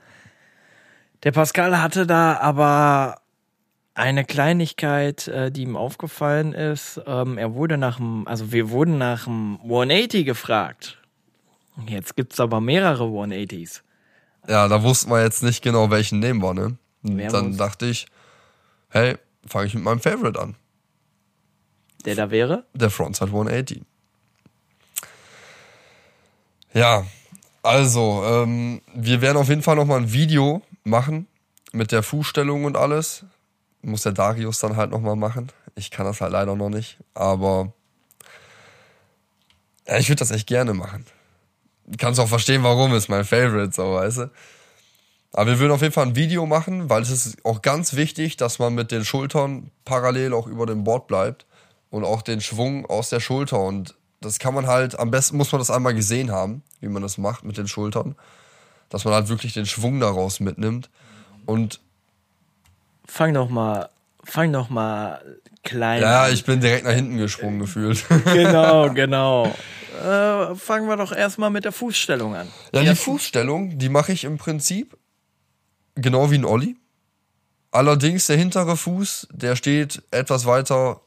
[1.23, 3.19] Der Pascal hatte da aber
[3.95, 7.01] eine Kleinigkeit, äh, die ihm aufgefallen ist.
[7.07, 10.99] Ähm, er wurde nach dem, also wir wurden nach dem 180 gefragt.
[11.87, 13.81] Jetzt gibt's aber mehrere 180s.
[14.47, 16.77] Ja, da wussten wir jetzt nicht genau, welchen nehmen wir, ne?
[17.01, 18.05] Wer dann muss- dachte ich,
[18.89, 19.17] hey,
[19.47, 20.55] fange ich mit meinem Favorite an.
[22.05, 22.65] Der da wäre?
[22.73, 23.81] Der Frontside 180.
[26.73, 27.05] Ja,
[27.61, 31.27] also, ähm, wir werden auf jeden Fall nochmal ein Video machen
[31.71, 33.25] mit der Fußstellung und alles.
[33.81, 35.51] Muss der Darius dann halt nochmal machen.
[35.75, 37.73] Ich kann das halt leider noch nicht, aber
[39.87, 41.05] ja, ich würde das echt gerne machen.
[41.97, 44.31] Kannst auch verstehen, warum, ist mein Favorite, so, weißt du.
[45.33, 48.37] Aber wir würden auf jeden Fall ein Video machen, weil es ist auch ganz wichtig,
[48.37, 51.45] dass man mit den Schultern parallel auch über dem Board bleibt
[51.89, 53.59] und auch den Schwung aus der Schulter.
[53.59, 57.01] Und das kann man halt, am besten muss man das einmal gesehen haben, wie man
[57.01, 58.15] das macht mit den Schultern.
[58.89, 60.91] Dass man halt wirklich den Schwung daraus mitnimmt.
[61.47, 61.81] Und
[63.05, 63.89] Fang doch mal,
[64.23, 65.21] fang doch mal
[65.63, 68.05] klein ja, ich bin direkt nach hinten gesprungen gefühlt.
[68.25, 69.53] Genau, genau.
[69.93, 72.47] Äh, fangen wir doch erstmal mit der Fußstellung an.
[72.73, 74.97] Ja, die Fußstellung, die mache ich im Prinzip
[75.95, 76.77] genau wie ein Olli.
[77.71, 81.01] Allerdings der hintere Fuß, der steht etwas weiter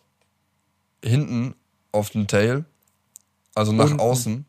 [1.03, 1.55] hinten
[1.93, 2.65] auf dem Tail,
[3.55, 4.01] also nach Unten.
[4.01, 4.47] außen.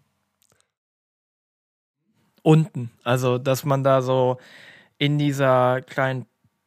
[2.41, 2.91] Unten.
[3.03, 4.37] Also, dass man da so
[4.97, 6.25] in dieser kleinen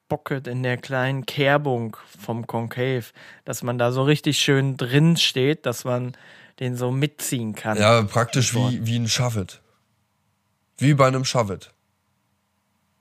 [0.08, 3.04] Pocket, in der kleinen Kerbung vom Concave,
[3.44, 6.16] dass man da so richtig schön drin steht, dass man
[6.60, 7.78] den so mitziehen kann.
[7.78, 9.60] Ja, praktisch wie, wie ein Shavit.
[10.78, 11.72] Wie bei einem Shavit.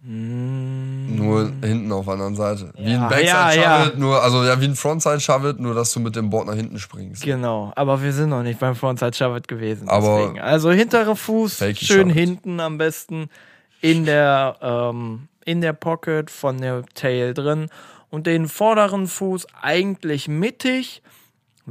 [0.01, 2.71] Nur hinten auf der anderen Seite.
[2.77, 3.61] Wie Ja, ein Backside ja, ja.
[3.61, 6.55] Shavit, nur, also ja, wie ein Frontside Shavit, nur dass du mit dem Board nach
[6.55, 7.21] hinten springst.
[7.23, 9.89] Genau, aber wir sind noch nicht beim Frontside Shove gewesen.
[9.89, 10.39] Aber- deswegen.
[10.39, 13.29] Also hintere Fuß, schön hinten am besten
[13.81, 17.67] in der, ähm, in der Pocket von der Tail drin
[18.09, 21.01] und den vorderen Fuß eigentlich mittig.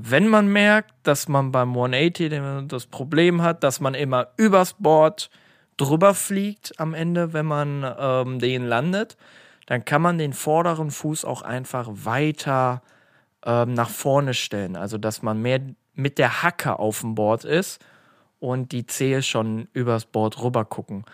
[0.00, 4.74] Wenn man merkt, dass man beim 180 den- das Problem hat, dass man immer übers
[4.74, 5.28] Board
[5.76, 9.16] drüber fliegt am Ende, wenn man ähm, den landet,
[9.66, 12.82] dann kann man den vorderen Fuß auch einfach weiter
[13.44, 14.76] ähm, nach vorne stellen.
[14.76, 15.60] Also, dass man mehr
[15.94, 17.84] mit der Hacke auf dem Board ist
[18.38, 21.04] und die Zehe schon übers Board rüber gucken.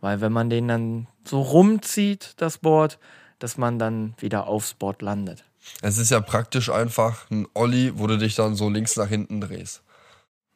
[0.00, 2.98] Weil wenn man den dann so rumzieht, das Board,
[3.38, 5.44] dass man dann wieder aufs Board landet.
[5.82, 9.40] Es ist ja praktisch einfach ein Olli, wo du dich dann so links nach hinten
[9.40, 9.82] drehst.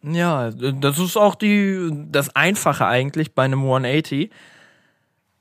[0.03, 4.31] Ja, das ist auch die, das Einfache eigentlich bei einem 180.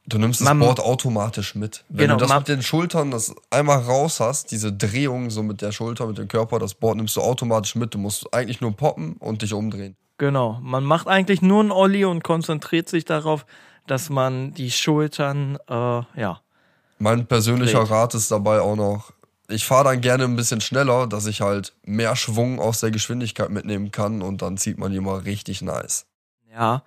[0.05, 1.85] Du nimmst das Man- Board automatisch mit.
[1.87, 5.43] Wenn Genau, du das man- mit den Schultern das einmal raus hast, diese Drehung so
[5.43, 7.93] mit der Schulter, mit dem Körper, das Board nimmst du automatisch mit.
[7.93, 9.95] Du musst eigentlich nur poppen und dich umdrehen.
[10.17, 10.59] Genau.
[10.61, 13.45] Man macht eigentlich nur einen Olli und konzentriert sich darauf,
[13.87, 16.41] dass man die Schultern, äh, ja,
[16.99, 17.89] Mein persönlicher Dreht.
[17.91, 19.11] Rat ist dabei auch noch,
[19.49, 23.49] ich fahre dann gerne ein bisschen schneller, dass ich halt mehr Schwung aus der Geschwindigkeit
[23.49, 26.05] mitnehmen kann und dann zieht man die mal richtig nice.
[26.51, 26.83] Ja,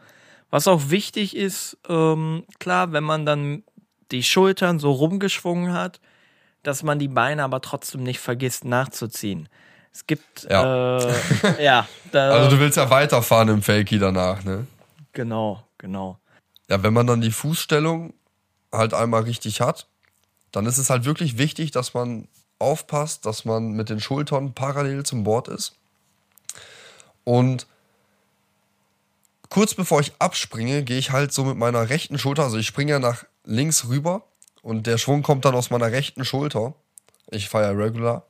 [0.51, 3.63] was auch wichtig ist, ähm, klar, wenn man dann
[4.11, 6.01] die Schultern so rumgeschwungen hat,
[6.63, 9.49] dass man die Beine aber trotzdem nicht vergisst nachzuziehen.
[9.93, 10.99] Es gibt, Ja.
[10.99, 11.15] äh,
[11.65, 14.67] ja, da, Also du willst ja weiterfahren im Fakey danach, ne?
[15.13, 16.19] genau, genau.
[16.69, 18.13] Ja, wenn man dann die Fußstellung
[18.73, 19.87] halt einmal richtig hat,
[20.53, 22.29] dann ist es halt wirklich wichtig, dass man
[22.59, 25.75] aufpasst, dass man mit den Schultern parallel zum Board ist.
[27.25, 27.67] Und
[29.51, 32.93] kurz bevor ich abspringe, gehe ich halt so mit meiner rechten Schulter, also ich springe
[32.93, 34.25] ja nach links rüber
[34.63, 36.75] und der Schwung kommt dann aus meiner rechten Schulter.
[37.31, 38.25] Ich ja regular.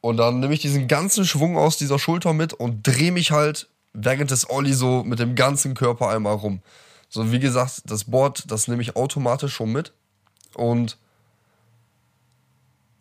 [0.00, 3.68] Und dann nehme ich diesen ganzen Schwung aus dieser Schulter mit und drehe mich halt
[3.92, 6.60] während des Olli so mit dem ganzen Körper einmal rum.
[7.08, 9.92] So wie gesagt, das Board, das nehme ich automatisch schon mit.
[10.54, 10.98] Und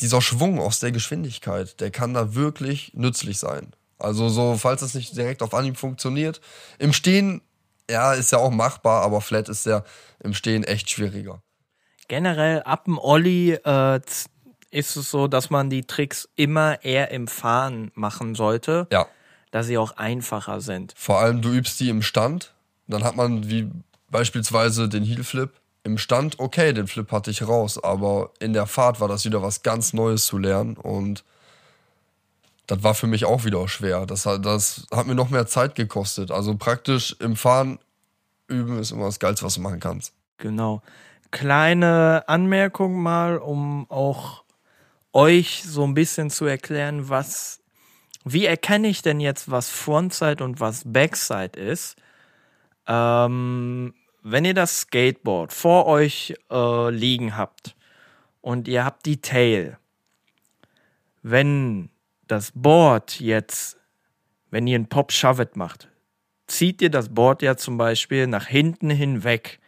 [0.02, 3.74] dieser Schwung aus der Geschwindigkeit, der kann da wirklich nützlich sein.
[3.98, 6.42] Also so, falls es nicht direkt auf Anhieb funktioniert.
[6.80, 7.42] Im Stehen,
[7.90, 9.84] ja, ist ja auch machbar, aber Flat ist ja
[10.22, 11.42] im Stehen echt schwieriger.
[12.08, 14.00] Generell ab dem Olli äh,
[14.72, 19.08] ist es so, dass man die Tricks immer eher im Fahren machen sollte, Ja.
[19.52, 20.94] da sie auch einfacher sind.
[20.98, 22.54] Vor allem, du übst die im Stand.
[22.88, 23.72] Dann hat man wie
[24.10, 25.52] beispielsweise den Heel Flip.
[25.86, 29.44] Im Stand, okay, den Flip hatte ich raus, aber in der Fahrt war das wieder
[29.44, 31.24] was ganz Neues zu lernen und
[32.66, 34.08] das war für mich auch wieder schwer.
[34.08, 36.32] Das hat, das hat mir noch mehr Zeit gekostet.
[36.32, 37.78] Also praktisch im Fahren
[38.48, 40.12] üben ist immer das Geilste, was du machen kannst.
[40.40, 40.82] Genau.
[41.30, 44.44] Kleine Anmerkung mal, um auch
[45.14, 47.60] euch so ein bisschen zu erklären, was,
[48.24, 51.96] wie erkenne ich denn jetzt, was Frontside und was Backside ist?
[52.88, 53.94] Ähm,
[54.28, 57.76] wenn ihr das Skateboard vor euch äh, liegen habt
[58.42, 59.78] und ihr habt die Tail,
[61.22, 61.90] wenn
[62.26, 63.78] das Board jetzt,
[64.50, 65.90] wenn ihr ein Pop Shove macht,
[66.48, 69.60] zieht ihr das Board ja zum Beispiel nach hinten hinweg.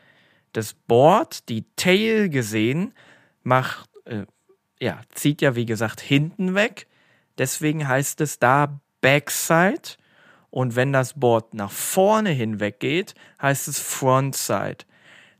[0.53, 2.95] Das Board, die Tail gesehen,
[3.43, 4.25] macht, äh,
[4.79, 6.87] ja, zieht ja wie gesagt hinten weg.
[7.37, 9.97] Deswegen heißt es da Backside.
[10.57, 14.85] Und wenn das Board nach vorne hinweg geht, heißt es Frontside.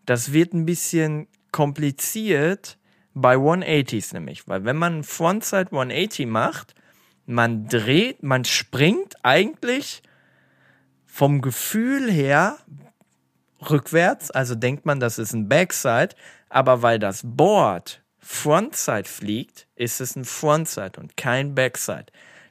[0.06, 2.78] Das wird ein bisschen kompliziert
[3.16, 6.76] bei 180s nämlich, weil wenn man Frontside 180 macht,
[7.26, 10.04] man dreht, man springt eigentlich
[11.08, 12.60] vom Gefühl her
[13.68, 16.10] rückwärts, also denkt man, das ist ein Backside,
[16.48, 22.06] aber weil das Board Frontside fliegt, ist es ein Frontside und kein Backside.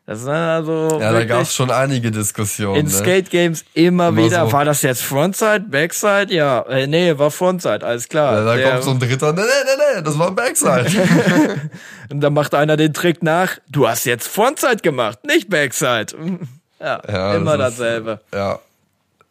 [0.08, 2.76] Das ist also Ja, da gab es schon einige Diskussionen.
[2.78, 2.92] in ne?
[2.92, 4.46] Skate Games immer, Immer wieder.
[4.46, 4.52] so.
[4.52, 6.32] War das jetzt Frontside, Backside?
[6.32, 8.34] Ja, äh, nee, war Frontside, alles klar.
[8.38, 9.46] Ja, da Der- kommt so ein dritter, nee, nee,
[9.76, 10.86] nee, nee, das war Backside.
[12.10, 13.58] und dann macht einer den Trick nach.
[13.68, 16.06] Du hast jetzt Frontside gemacht, nicht Backside.
[16.78, 18.20] Ja, Ja, immer das ist- dasselbe.
[18.34, 18.58] ja,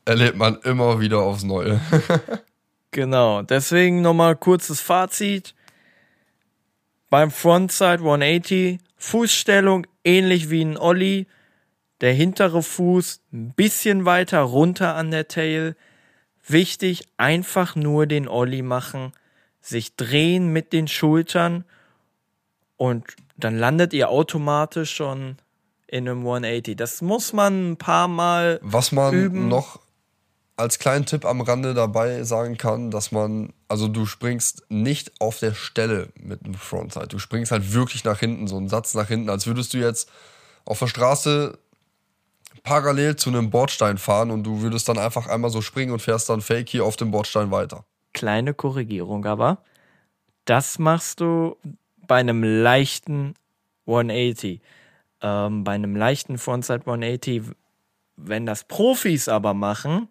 [0.04, 1.80] erlebt man immer wieder aufs Neue.
[2.92, 5.54] Genau, deswegen nochmal kurzes Fazit.
[7.10, 11.26] Beim Frontside 180, Fußstellung ähnlich wie ein Ollie.
[12.02, 15.76] Der hintere Fuß ein bisschen weiter runter an der Tail.
[16.48, 19.14] Wichtig, einfach nur den Ollie machen,
[19.62, 21.64] sich drehen mit den Schultern
[22.78, 23.06] und
[23.38, 25.38] dann landet ihr automatisch schon
[25.88, 26.76] in einem 180.
[26.76, 29.48] Das muss man ein paar Mal Was man üben.
[29.48, 29.80] noch
[30.58, 35.40] als kleinen Tipp am Rande dabei sagen kann, dass man, also du springst nicht auf
[35.40, 37.08] der Stelle mit einem Frontside.
[37.08, 40.10] Du springst halt wirklich nach hinten, so einen Satz nach hinten, als würdest du jetzt
[40.64, 41.58] auf der Straße
[42.64, 46.30] parallel zu einem Bordstein fahren und du würdest dann einfach einmal so springen und fährst
[46.30, 47.86] dann fake hier auf dem Bordstein weiter.
[48.14, 49.60] kleine Korrigierung, aber
[50.46, 51.58] das machst du
[52.08, 53.34] bei einem leichten
[53.88, 54.62] 180.
[55.22, 57.44] Ähm, bei einem leichten Frontside 180,
[58.16, 60.10] wenn das Profis aber machen,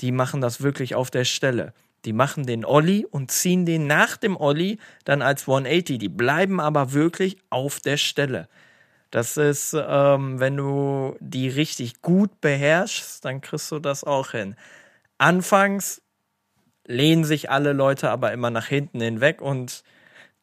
[0.00, 1.72] die machen das wirklich auf der Stelle.
[2.04, 5.98] Die machen den Olli und ziehen den nach dem Olli dann als 180.
[5.98, 8.48] Die bleiben aber wirklich auf der Stelle.
[9.10, 14.56] Das ist, ähm, wenn du die richtig gut beherrschst, dann kriegst du das auch hin.
[15.18, 16.02] Anfangs
[16.86, 19.82] lehnen sich alle Leute aber immer nach hinten hinweg und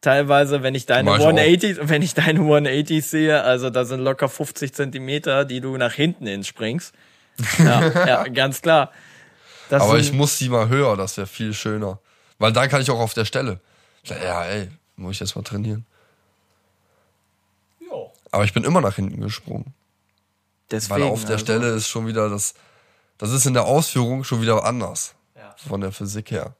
[0.00, 1.28] teilweise, wenn ich deine Mach ich auch.
[1.28, 5.94] 180, wenn ich deine 180 sehe, also da sind locker 50 Zentimeter, die du nach
[5.94, 6.94] hinten hin springst.
[7.58, 8.92] Ja, ja ganz klar.
[9.68, 11.98] Das Aber ich muss die mal höher, das wäre viel schöner.
[12.38, 13.60] Weil dann kann ich auch auf der Stelle.
[14.04, 15.86] Ja, ey, muss ich jetzt mal trainieren.
[18.34, 19.72] Aber ich bin immer nach hinten gesprungen.
[20.68, 22.54] deswegen, Weil auf der also, Stelle ist schon wieder das,
[23.16, 25.14] das ist in der Ausführung schon wieder anders.
[25.36, 25.54] Ja.
[25.56, 26.56] Von der Physik her.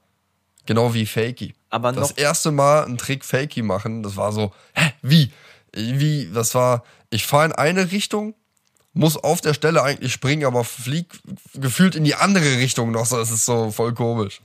[0.66, 1.52] Genau wie Fakey.
[1.70, 5.32] Aber das erste Mal einen Trick Fakey machen, das war so, hä, wie?
[5.72, 8.34] Wie, das war, ich fahre in eine Richtung,
[8.94, 11.06] muss auf der Stelle eigentlich springen, aber flieg
[11.54, 14.40] gefühlt in die andere Richtung noch so, das ist so voll komisch.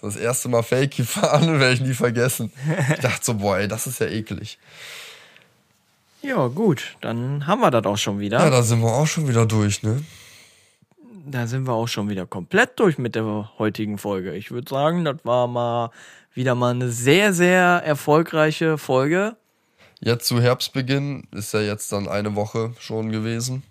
[0.00, 2.52] Das erste Mal Fakey fahren, werde ich nie vergessen.
[2.92, 4.58] Ich dachte so, boah, ey, das ist ja eklig.
[6.22, 8.38] Ja, gut, dann haben wir das auch schon wieder.
[8.38, 10.02] Ja, da sind wir auch schon wieder durch, ne?
[11.26, 14.34] da sind wir auch schon wieder komplett durch mit der heutigen Folge.
[14.34, 15.90] Ich würde sagen, das war mal
[16.34, 19.36] wieder mal eine sehr, sehr erfolgreiche Folge.
[20.00, 23.62] Jetzt zu Herbstbeginn ist ja jetzt dann eine Woche schon gewesen.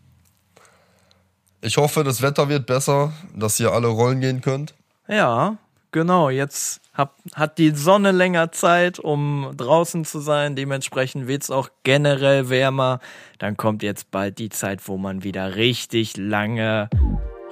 [1.61, 4.73] Ich hoffe, das Wetter wird besser, dass ihr alle rollen gehen könnt.
[5.07, 5.57] Ja,
[5.91, 6.29] genau.
[6.29, 10.55] Jetzt hab, hat die Sonne länger Zeit, um draußen zu sein.
[10.55, 12.99] Dementsprechend wird's auch generell wärmer.
[13.39, 16.89] Dann kommt jetzt bald die Zeit, wo man wieder richtig lange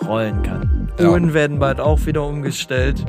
[0.05, 0.91] rollen kann.
[0.99, 1.09] Ja.
[1.09, 3.05] Uhren werden bald auch wieder umgestellt.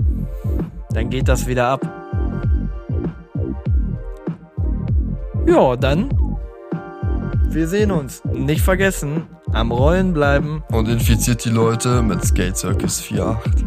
[0.91, 2.02] Dann geht das wieder ab.
[5.47, 6.09] Ja, dann.
[7.49, 8.23] Wir sehen uns.
[8.25, 10.63] Nicht vergessen, am Rollen bleiben.
[10.71, 13.65] Und infiziert die Leute mit Skate Circus 4.8.